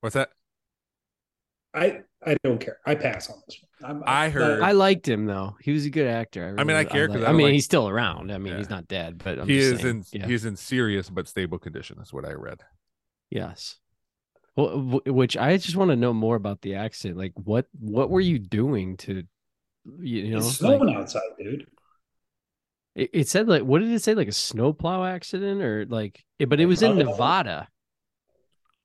[0.00, 0.30] What's that?
[1.74, 2.78] I I don't care.
[2.86, 3.68] I pass on this one.
[3.84, 5.56] I'm, I heard- I liked him though.
[5.60, 6.54] He was a good actor.
[6.58, 8.30] I mean, I really- care 'cause like- I I don't mean, like- he's still around.
[8.32, 8.58] I mean, Yeah.
[8.58, 10.26] he's not dead, but I'm he just is saying, in yeah.
[10.26, 11.98] he's in serious but stable condition.
[12.00, 12.60] Is what I read.
[13.30, 13.78] Yes.
[14.56, 17.18] Well, which I just want to know more about the accident.
[17.18, 19.22] Like, what what were you doing to,
[20.00, 20.38] you know?
[20.38, 21.66] it's like- snowing outside, dude.
[22.94, 24.14] it, it said like, what did it say?
[24.14, 26.22] Like a snowplow accident or like?
[26.38, 27.68] it- But it was in Nevada.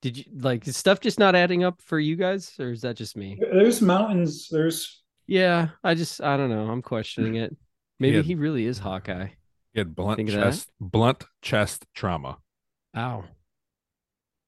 [0.00, 2.96] Did you like is stuff just not adding up for you guys, or is that
[2.96, 3.38] just me?
[3.40, 4.48] There's mountains.
[4.50, 6.70] There's Yeah, I just I don't know.
[6.70, 7.56] I'm questioning it.
[7.98, 8.22] Maybe Yeah.
[8.22, 9.28] he really is Hawkeye.
[9.72, 12.38] He had blunt Think chest blunt chest trauma.
[12.96, 13.24] Ow.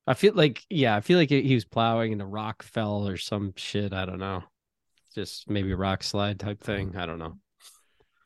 [0.06, 3.16] I feel like yeah, I feel like he was plowing and a rock fell or
[3.16, 3.92] some shit.
[3.92, 4.44] I don't know.
[5.14, 6.94] Just maybe rock slide type thing.
[6.96, 7.38] I don't know.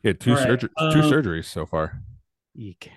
[0.03, 2.03] He had two All right, surgeries two um, surgeries so far.
[2.55, 2.91] Eek.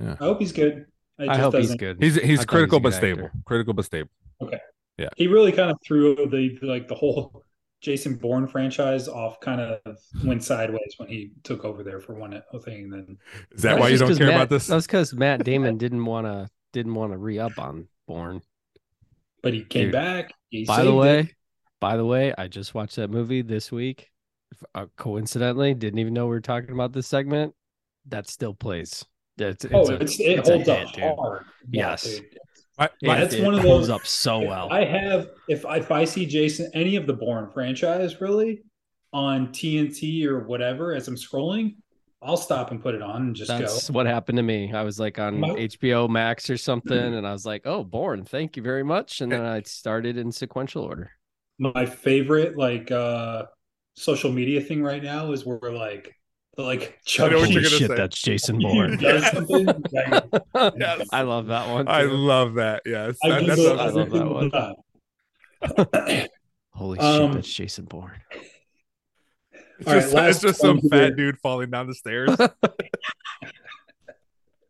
[0.00, 0.86] yeah I hope he's good.
[1.18, 2.02] It I hope he's doesn't- good.
[2.02, 3.26] He's he's thought critical a but stable.
[3.26, 3.38] actor.
[3.44, 4.10] Critical but stable.
[4.42, 4.58] Okay.
[4.98, 5.08] Yeah.
[5.16, 7.44] He really kind of threw the like the whole
[7.80, 9.38] Jason Bourne franchise off.
[9.40, 9.80] Kind of
[10.24, 12.90] went sideways when he took over there for one thing.
[12.90, 13.18] Then
[13.52, 14.66] Is that That's why you don't care Matt- about this?
[14.66, 18.40] That's because Matt Damon didn't want to didn't want to re up on Bourne.
[19.42, 20.32] but he came Dude, back.
[20.50, 21.34] He By the way, it.
[21.80, 24.10] by the way, I just watched that movie this week.
[24.74, 27.54] Uh, coincidentally, didn't even know we were talking about this segment.
[28.06, 29.04] That still plays.
[29.38, 31.44] It's, oh, a- it's, it it's holds up hit, hard.
[31.70, 32.04] Yeah, Yes.
[32.04, 32.24] dude.
[32.76, 34.68] Why- Yeah, why- that's it one of holds those- up so well.
[34.72, 38.62] I have if if I see Jason any of the Bourne franchise really
[39.12, 41.76] on TNT or whatever as I'm scrolling,
[42.22, 43.58] I'll stop and put it on and just go.
[43.58, 43.94] That's go.
[43.94, 44.72] what happened to me.
[44.72, 48.24] I was like on My- HBO Max or something, and I was like, "Oh, Bourne,
[48.24, 51.10] thank you very much." And then I started in sequential order.
[51.58, 53.44] My favorite like uh
[53.96, 56.12] social media thing right now is where like
[56.56, 57.96] like Chuck know what you're Holy shit, say.
[57.96, 58.96] that's Jason Bourne.
[58.98, 59.34] does Yes.
[61.12, 61.88] I love that one.
[61.88, 62.82] I love that.
[62.86, 63.16] Yes.
[63.24, 64.50] I That- that's Google a- I love that one.
[66.10, 66.28] time.
[66.72, 68.20] Holy Um, shit, that's Jason Bourne.
[69.80, 71.10] it's just, last it's just some fat here.
[71.10, 72.30] dude falling down the stairs.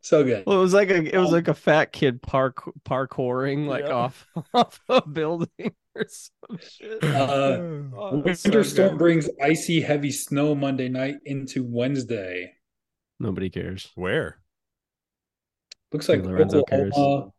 [0.05, 0.45] So good.
[0.47, 3.85] Well, it was like a it was Um, like a fat kid park parkouring like
[3.87, 3.93] Yeah.
[3.95, 5.49] off off a building
[5.95, 7.03] or some shit.
[7.03, 7.59] Uh,
[7.97, 8.99] Oh, it's so Winter storm good.
[8.99, 12.53] brings icy heavy snow Monday night into Wednesday.
[13.19, 13.93] Nobody cares.
[13.95, 14.43] Where?
[15.91, 17.31] Looks like Lorenzo Oklahoma.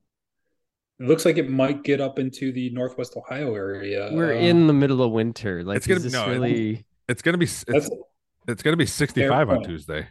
[1.00, 4.10] It looks like it might get up into the Northwest Ohio area.
[4.12, 5.64] We're Uh, in the middle of winter.
[5.64, 6.86] Like, It's gonna is be- no, really?
[7.08, 7.90] It's gonna be it's,
[8.48, 9.64] it's gonna be 65 on.
[9.64, 10.08] Tuesday.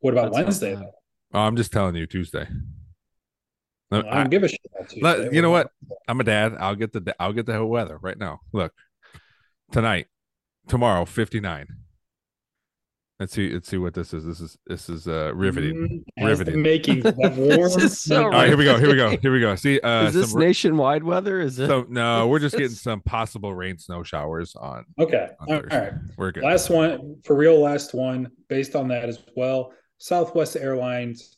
[0.00, 0.74] what about That's Wednesday?
[0.74, 0.86] bad.
[1.32, 1.38] Though?
[1.38, 2.46] Oh, I'm just telling you Tuesday.
[3.92, 5.70] I Uh, don't give a shit about Let- you know what?
[6.06, 6.54] I'm a dad.
[6.58, 8.40] I'll get the I'll get the weather right now.
[8.52, 8.72] Look,
[9.72, 10.06] tonight,
[10.68, 11.66] tomorrow, 59.
[13.18, 13.52] Let's see.
[13.52, 14.24] Let's see what this is.
[14.24, 15.74] This is this is uh riveting.
[15.76, 16.62] Mm, the Riveting.
[16.62, 17.70] makings of that warm.
[17.74, 18.78] This is so All right, here we go.
[18.78, 19.10] Here we go.
[19.16, 19.54] Here we go.
[19.56, 21.38] See, uh, is this some, nationwide weather?
[21.38, 21.66] Is it?
[21.66, 24.86] so no, we're just getting some possible rain, snow showers on.
[24.98, 25.28] Okay.
[25.40, 25.80] on All all Thursday.
[25.90, 25.92] right.
[26.16, 26.44] We're good.
[26.44, 27.60] Last one for real.
[27.60, 29.74] Last one based on that as well.
[30.00, 31.36] Southwest Airlines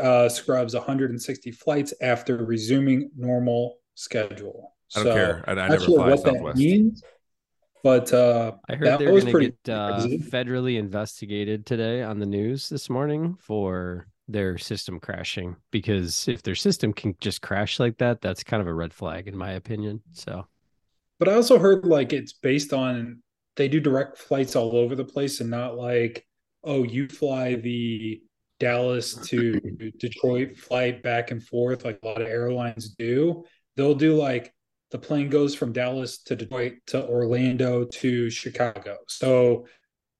[0.00, 4.74] uh, scrubs 160 flights after resuming normal schedule.
[4.96, 5.44] I don't care.
[5.46, 6.56] I, I never sure fly what Southwest.
[6.56, 7.02] that means,
[7.84, 10.00] but uh, I heard that they're was going to pretty get uh,
[10.30, 16.56] federally investigated today on the news this morning for their system crashing because if their
[16.56, 20.02] system can just crash like that, that's kind of a red flag in my opinion.
[20.12, 20.44] So
[21.20, 23.22] But I also heard like it's based on
[23.54, 26.26] they do direct flights all over the place and not like,
[26.64, 28.22] oh, you fly the
[28.60, 29.60] Dallas to
[29.98, 33.44] Detroit flight back and forth like a lot of airlines do.
[33.76, 34.54] They'll do like
[34.90, 38.98] the plane goes from Dallas to Detroit to Orlando to Chicago.
[39.08, 39.66] So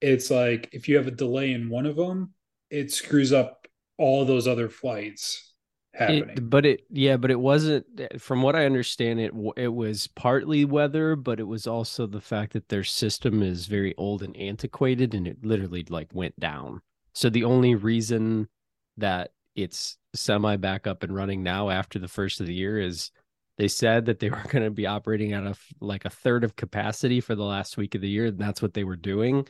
[0.00, 2.32] it's like if you have a delay in one of them,
[2.70, 3.68] it screws up
[3.98, 5.51] all those other flights
[5.94, 6.28] happening.
[6.30, 7.86] It, but it, yeah, but it wasn't.
[8.20, 12.52] From what I understand, it it was partly weather, but it was also the fact
[12.52, 16.82] that their system is very old and antiquated, and it literally like went down.
[17.14, 18.48] So the only reason
[18.96, 23.10] that it's semi back up and running now after the first of the year is
[23.58, 26.56] they said that they were going to be operating at a like a third of
[26.56, 29.46] capacity for the last week of the year, and that's what they were doing.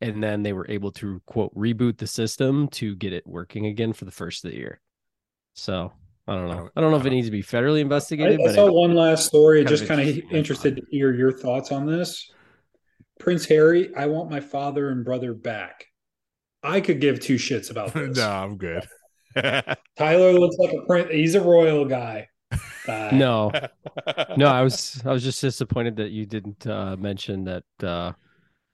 [0.00, 3.92] And then they were able to quote reboot the system to get it working again
[3.92, 4.80] for the first of the year.
[5.54, 5.92] So
[6.28, 6.68] I don't know.
[6.76, 8.72] I don't know if it needs to be federally I, investigated, I but saw it-
[8.74, 9.60] one last story.
[9.60, 12.30] kind Just kind of interested to hear your thoughts on this.
[13.20, 15.86] Prince Harry, I want my father and brother back.
[16.62, 18.16] I could give two shits about this.
[18.16, 18.84] no, I'm good.
[19.96, 21.10] Tyler looks like a prince.
[21.10, 22.28] He's a royal guy.
[22.86, 23.10] Bye.
[23.12, 23.50] no,
[24.36, 24.46] no.
[24.46, 28.12] I was I was just disappointed that you didn't uh, mention that uh,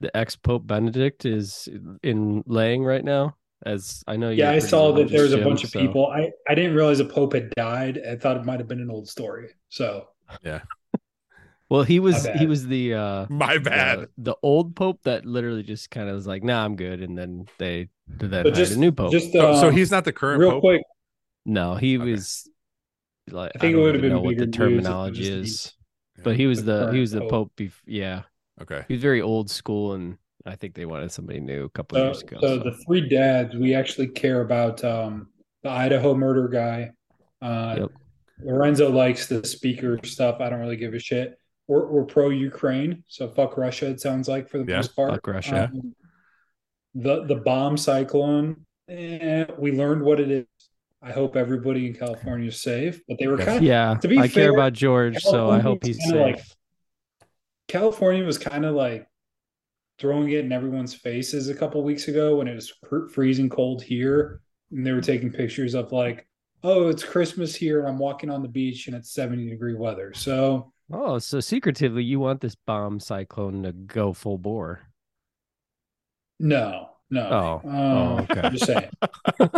[0.00, 1.68] the ex Pope Benedict is
[2.02, 3.36] in laying right now.
[3.66, 6.06] As I know, Yeah, I saw that there was a bunch Jim, of people.
[6.06, 8.00] I, I didn't realize a pope had died.
[8.10, 9.50] I thought it might have been an old story.
[9.68, 10.08] So
[10.42, 10.60] yeah.
[11.68, 14.00] Well, he was he was the uh, My bad.
[14.00, 17.16] the, the old Pope that literally just kind of was like, "Nah, I'm good," and
[17.16, 19.12] then they then but just a new Pope.
[19.12, 20.62] just So, so um, he's not the current real pope.
[20.62, 20.82] quick.
[21.44, 22.10] no, he Okay.
[22.10, 22.48] was
[23.30, 24.64] like I think it don't would have even been know what the news if it
[24.64, 25.72] was terminology the- is,
[26.24, 27.30] but he was the the he was the Pope.
[27.30, 27.52] Pope.
[27.56, 28.22] Bef- yeah,
[28.62, 28.84] Okay.
[28.88, 32.04] he was very old school, and I think they wanted somebody new a couple So,
[32.04, 32.38] years ago.
[32.40, 32.64] so so.
[32.64, 35.28] the three dads, we actually care about um,
[35.62, 36.90] the Idaho murder guy.
[37.42, 37.90] Uh, Yep.
[38.42, 40.40] Lorenzo likes the speaker stuff.
[40.40, 41.38] I don't really give a shit.
[41.68, 43.86] We're, we're pro Ukraine, so fuck Russia.
[43.90, 45.10] It sounds like for the Yeah, most part.
[45.12, 45.70] fuck Russia.
[45.72, 45.94] Um,
[46.94, 48.64] the the bomb cyclone.
[48.88, 50.46] Eh, we learned what it is.
[51.02, 53.00] I hope everybody in California is safe.
[53.06, 55.60] But they were kind of yeah, to be I care fair, about George, so I
[55.60, 56.56] hope he's kinda like- safe.
[57.68, 59.06] California was kind of like
[60.00, 62.72] throwing it in everyone's faces a couple weeks ago when it was
[63.12, 64.40] freezing cold here,
[64.72, 66.26] and they were taking pictures of like,
[66.64, 70.12] oh, it's Christmas here, and I'm walking on the beach and it's 70 degree weather.
[70.14, 74.80] So Oh, so secretively, you want this bomb cyclone to go full bore?
[76.40, 77.60] no, no.
[77.64, 78.40] Oh, Um, oh, okay.
[78.40, 78.90] I'm just saying.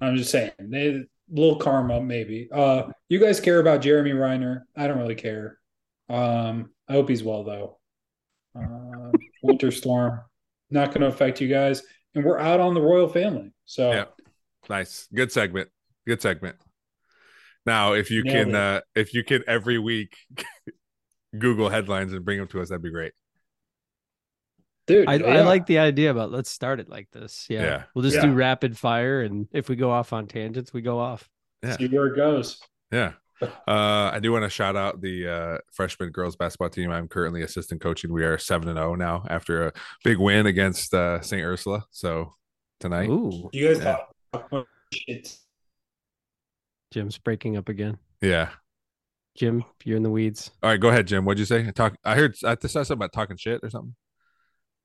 [0.00, 0.52] I'm just saying.
[0.58, 2.48] They little karma maybe.
[2.52, 4.66] Uh, you guys care about Jeremy Renner?
[4.76, 5.58] I don't really care.
[6.08, 7.78] Um, I hope he's well though.
[8.54, 9.10] Uh,
[9.42, 10.20] winter storm
[10.70, 11.82] not going to affect you guys,
[12.14, 13.52] and we're out on the royal family.
[13.66, 14.04] So Yeah.
[14.70, 15.08] Nice.
[15.14, 15.68] Good segment.
[16.06, 16.56] Good segment.
[17.66, 18.54] Now, if you Nailed can, it.
[18.56, 20.16] uh, if you can every week
[21.38, 23.12] Google headlines and bring them to us, that'd be great.
[24.86, 27.46] dude, I, I like the idea, but let's start it like this.
[27.48, 27.82] Yeah, Yeah.
[27.94, 28.22] we'll just Yeah.
[28.26, 31.28] do rapid fire, and if we go off on tangents, we go off.
[31.62, 31.76] Yeah.
[31.76, 32.60] see where it goes.
[32.90, 33.12] Yeah.
[33.42, 36.90] Uh, I do want to shout out the uh, freshman girls basketball team.
[36.90, 38.12] I'm currently assistant coaching.
[38.12, 39.72] We are seven and zero now after a
[40.04, 41.42] big win against uh, St.
[41.42, 41.84] Ursula.
[41.90, 42.34] So
[42.80, 43.98] tonight, Ooh, You guys Yeah.
[44.32, 45.36] talk shit.
[46.92, 47.98] Jim's breaking up again.
[48.20, 48.50] yeah.
[49.34, 50.50] Jim, you're in the weeds.
[50.62, 51.24] All right, go ahead, Jim.
[51.24, 51.70] What'd you say?
[51.70, 51.96] Talk.
[52.04, 52.36] I heard.
[52.44, 53.94] I saw something about talking shit or something.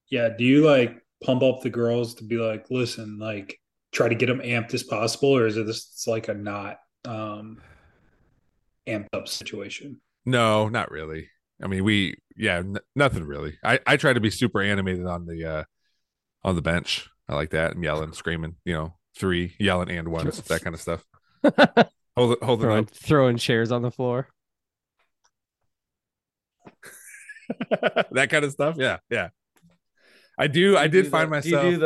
[0.09, 3.59] Yeah, do you like pump up the girls to be like, listen, like
[3.91, 6.77] try to get them amped as possible, or is it this it's like a not
[7.03, 7.61] um
[8.87, 10.01] amped up situation?
[10.25, 11.29] No, not really.
[11.63, 13.57] I mean, we yeah, n- nothing really.
[13.63, 15.63] I I try to be super animated on the uh
[16.43, 17.07] on the bench.
[17.29, 18.55] I like that and yelling, screaming.
[18.65, 21.03] You know, three yelling and ones, that kind of stuff.
[22.17, 22.89] Hold it, hold it throwing, up.
[22.89, 24.27] throwing chairs on the floor.
[28.11, 28.75] that kind of stuff.
[28.77, 29.29] Yeah, yeah.
[30.37, 30.75] I do.
[30.77, 31.73] I did do find the- do you myself.
[31.73, 31.77] do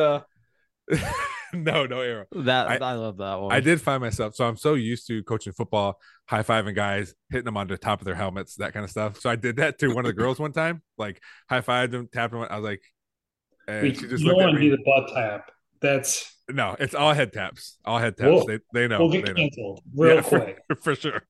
[0.97, 1.13] the
[1.57, 2.25] no, no arrow.
[2.33, 3.51] That I- I, love that one.
[3.51, 7.45] I did find myself so I'm so used to coaching football, high fiving guys, hitting
[7.45, 9.19] them on the top of their helmets, that kind of stuff.
[9.19, 12.09] So I did that to one of the girls one time, like high fived them,
[12.11, 12.45] tapped them.
[12.49, 12.81] I was like,
[13.67, 15.51] and We, she just you want to do the butt tap.
[15.81, 18.29] That's No, it's all head taps, all head taps.
[18.29, 18.45] Whoa.
[18.45, 19.33] They they know, we'll they get know.
[19.35, 20.59] canceled real Yeah, for- quick.
[20.83, 21.21] for sure.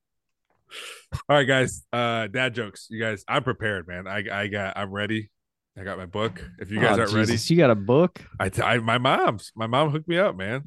[1.28, 1.84] All right, guys.
[1.92, 2.88] Uh dad jokes.
[2.90, 4.08] You guys, I'm prepared, man.
[4.08, 5.30] I I got I'm ready.
[5.78, 6.44] I got my book.
[6.60, 8.22] If you guys Oh, aren't ready, Jesus, You got a book?
[8.40, 10.64] I, t- I my mom's my mom hooked me up, man.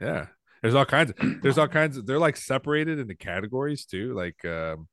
[0.00, 0.26] Yeah.
[0.62, 4.44] There's all kinds of there's all kinds of they're like separated into categories too, like
[4.44, 4.88] um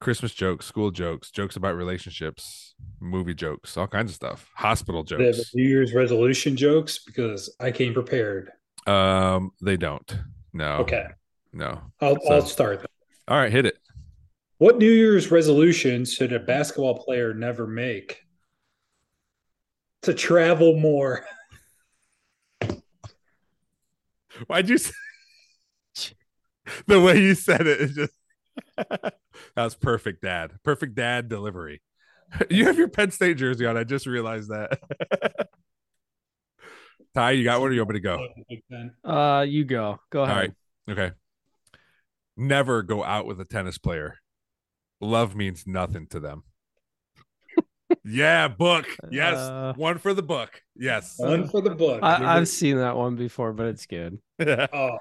[0.00, 4.50] Christmas jokes, school jokes, jokes about relationships, movie jokes, all kinds of stuff.
[4.56, 5.54] Hospital They have jokes.
[5.54, 8.50] New Year's resolution jokes because I came prepared.
[8.86, 10.18] Um they don't.
[10.52, 10.78] No.
[10.78, 11.06] Okay,
[11.52, 11.80] No.
[12.00, 12.78] I'll, So- I'll start.
[12.80, 12.86] Then.
[13.28, 13.76] All right, hit it.
[14.58, 18.18] What New Year's resolution should a basketball player never make?
[20.02, 21.24] To travel more.
[24.46, 24.92] Why'd you say
[26.86, 28.12] the way you said it is just
[28.76, 29.14] that
[29.56, 30.52] was perfect, Dad.
[30.62, 31.80] Perfect dad delivery.
[32.48, 33.76] You have your Penn State jersey on.
[33.76, 34.80] I just realized that.
[37.14, 38.26] Ty, you got one or you want me to go?
[39.04, 39.98] Uh, you go.
[40.08, 40.54] Go All ahead.
[40.88, 40.98] right.
[40.98, 41.14] Okay.
[42.38, 44.16] Never go out with a tennis player.
[44.98, 46.44] Love means nothing to them.
[48.04, 48.86] Yeah, book.
[49.10, 49.36] Yes.
[49.36, 50.62] Uh, one for the book.
[50.76, 51.14] Yes.
[51.18, 52.00] One for the book.
[52.02, 54.18] I, I've seen that one before, but it's good.
[54.40, 54.98] oh,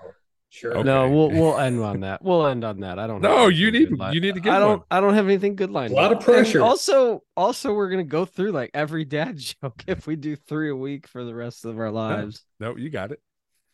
[0.49, 0.73] sure.
[0.77, 0.83] Okay.
[0.83, 2.23] No, we'll we'll end on that.
[2.23, 2.99] We'll end on that.
[2.99, 3.21] I don't.
[3.21, 4.79] No, have you anything need- good you need to give I don't.
[4.79, 4.81] one.
[4.91, 5.93] I don't have anything good lined.
[5.93, 6.19] A lot up.
[6.19, 6.59] of pressure.
[6.59, 10.69] And also, also, we're gonna go through like every dad joke if we do three
[10.69, 12.43] a week for the rest of our lives.
[12.59, 13.19] no, you got it.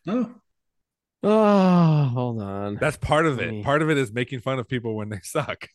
[0.08, 0.34] Oh,
[1.24, 2.76] Oh, hold on.
[2.76, 3.64] That's part of it.
[3.64, 5.68] Part of it is making fun of people when they suck.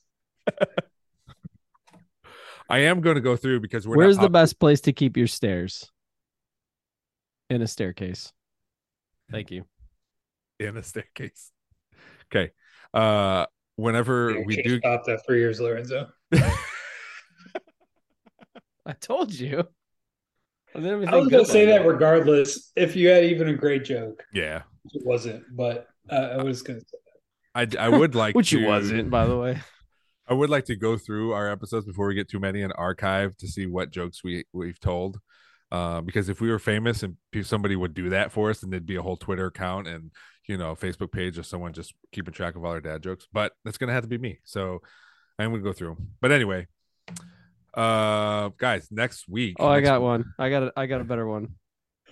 [2.73, 4.95] I am going to go through because we're Where's not the up- best place to
[4.95, 5.93] keep your stairs?
[7.51, 8.33] In a staircase.
[9.31, 9.67] Thank you.
[10.59, 11.53] in a staircase.
[12.35, 12.51] Okay.
[12.95, 13.45] Uh
[13.77, 16.09] whenever we do stop that three years, Lorenzo.
[18.87, 19.65] I told you.
[20.75, 22.73] I, didn't have I anything was gonna say lined that regardless.
[22.75, 24.63] If you had even a great joke, yeah.
[24.93, 25.45] it wasn't.
[25.55, 26.99] But uh, I was gonna say
[27.55, 29.61] I I would like which to, you wasn't, by the way.
[30.29, 33.37] I would like to go through our episodes before we get too many and archive
[33.39, 35.19] to see what jokes we we've told.
[35.71, 38.87] Uh, because if we were famous and somebody would do that for us, then there'd
[38.87, 40.11] be a whole Twitter account and
[40.47, 43.27] you know Facebook page of someone just keeping track of all our dad jokes.
[43.33, 44.39] But that's gonna have to be me.
[44.45, 44.83] So
[45.39, 45.97] I'm gonna go through.
[46.21, 46.67] But anyway,
[47.75, 49.57] uh, guys, next week.
[49.59, 50.33] Oh, I next- got one.
[50.39, 51.55] I got a, I got a better one.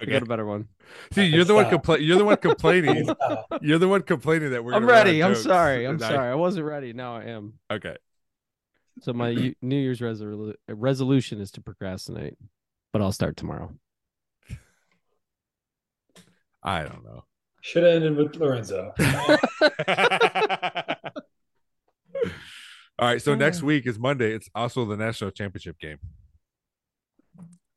[0.01, 0.12] I Okay.
[0.12, 0.66] got a better one.
[1.12, 1.72] See, you're the one Stop.
[1.72, 2.07] complaining.
[2.09, 3.09] You're the one complaining.
[3.61, 4.72] You're the one complaining that we're.
[4.72, 5.22] I'm gonna run out of ready.
[5.22, 5.84] I'm sorry.
[5.86, 6.30] I'm And sorry.
[6.30, 6.92] I wasn't ready.
[6.94, 7.55] Now I am.
[7.70, 7.96] Okay.
[9.03, 12.36] So my New Year's resolu- resolution is to procrastinate,
[12.92, 13.72] but I'll start tomorrow.
[16.62, 17.24] I don't know.
[17.62, 18.92] should have ended with Lorenzo.
[22.98, 23.20] All right.
[23.22, 24.32] So next week is Monday.
[24.32, 25.98] It's also the national championship game.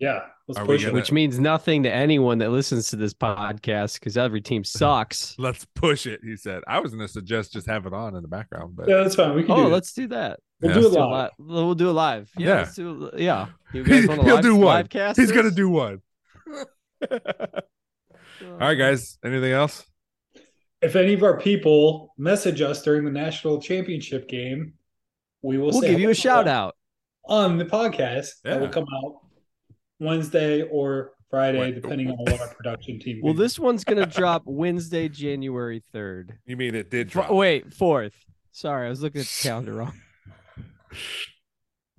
[0.04, 4.18] Yeah, let's push gonna- Which means nothing to anyone that listens to this podcast because
[4.18, 5.34] every team sucks.
[5.40, 6.20] Let's push it.
[6.24, 6.62] He said.
[6.68, 9.16] I was going to suggest just have it on in the background, but Yeah, that's
[9.16, 9.34] fine.
[9.36, 10.40] We can oh, do let's do that.
[10.62, 10.80] We'll Yeah.
[10.82, 11.30] do it a live.
[11.38, 12.30] We'll do it live.
[12.38, 12.48] Yeah.
[12.48, 12.72] Yeah.
[12.76, 13.48] Do, yeah.
[13.74, 14.66] You He- guys want to he'll live, do one.
[14.66, 15.20] live cast?
[15.20, 16.02] he's going to do one.
[17.12, 19.18] All right, guys.
[19.24, 19.86] Anything else?
[20.82, 24.74] If any of our people message us during the national championship game,
[25.42, 26.76] we will We'll say give you a shout out.
[27.26, 29.22] on the podcast that will come out
[30.00, 31.76] Wednesday or Friday, Wait.
[31.76, 33.20] depending on what our production team.
[33.24, 36.38] Well, this one's gonna drop Wednesday, January third.
[36.46, 37.32] You mean it did drop?
[37.32, 38.14] Wait, fourth.
[38.52, 39.94] Sorry, I was looking at the calendar wrong.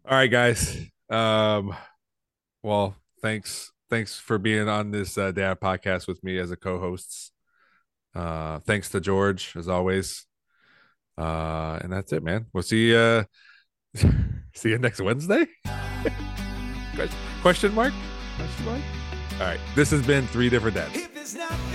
[0.09, 0.79] All right, guys.
[1.11, 1.75] Um,
[2.63, 7.33] well, thanks, thanks for being on this uh, dad podcast with me as a co-hosts.
[8.15, 10.27] Uh, thanks to George as always.
[11.19, 12.47] Uh, and that's it, man.
[12.53, 12.97] We'll see you.
[12.97, 13.25] Uh,
[14.55, 15.47] see you next Wednesday.
[17.45, 17.93] Question- Question mark?
[18.39, 18.81] Question mark?
[19.39, 19.61] All right.
[19.75, 21.74] This has been three different dads.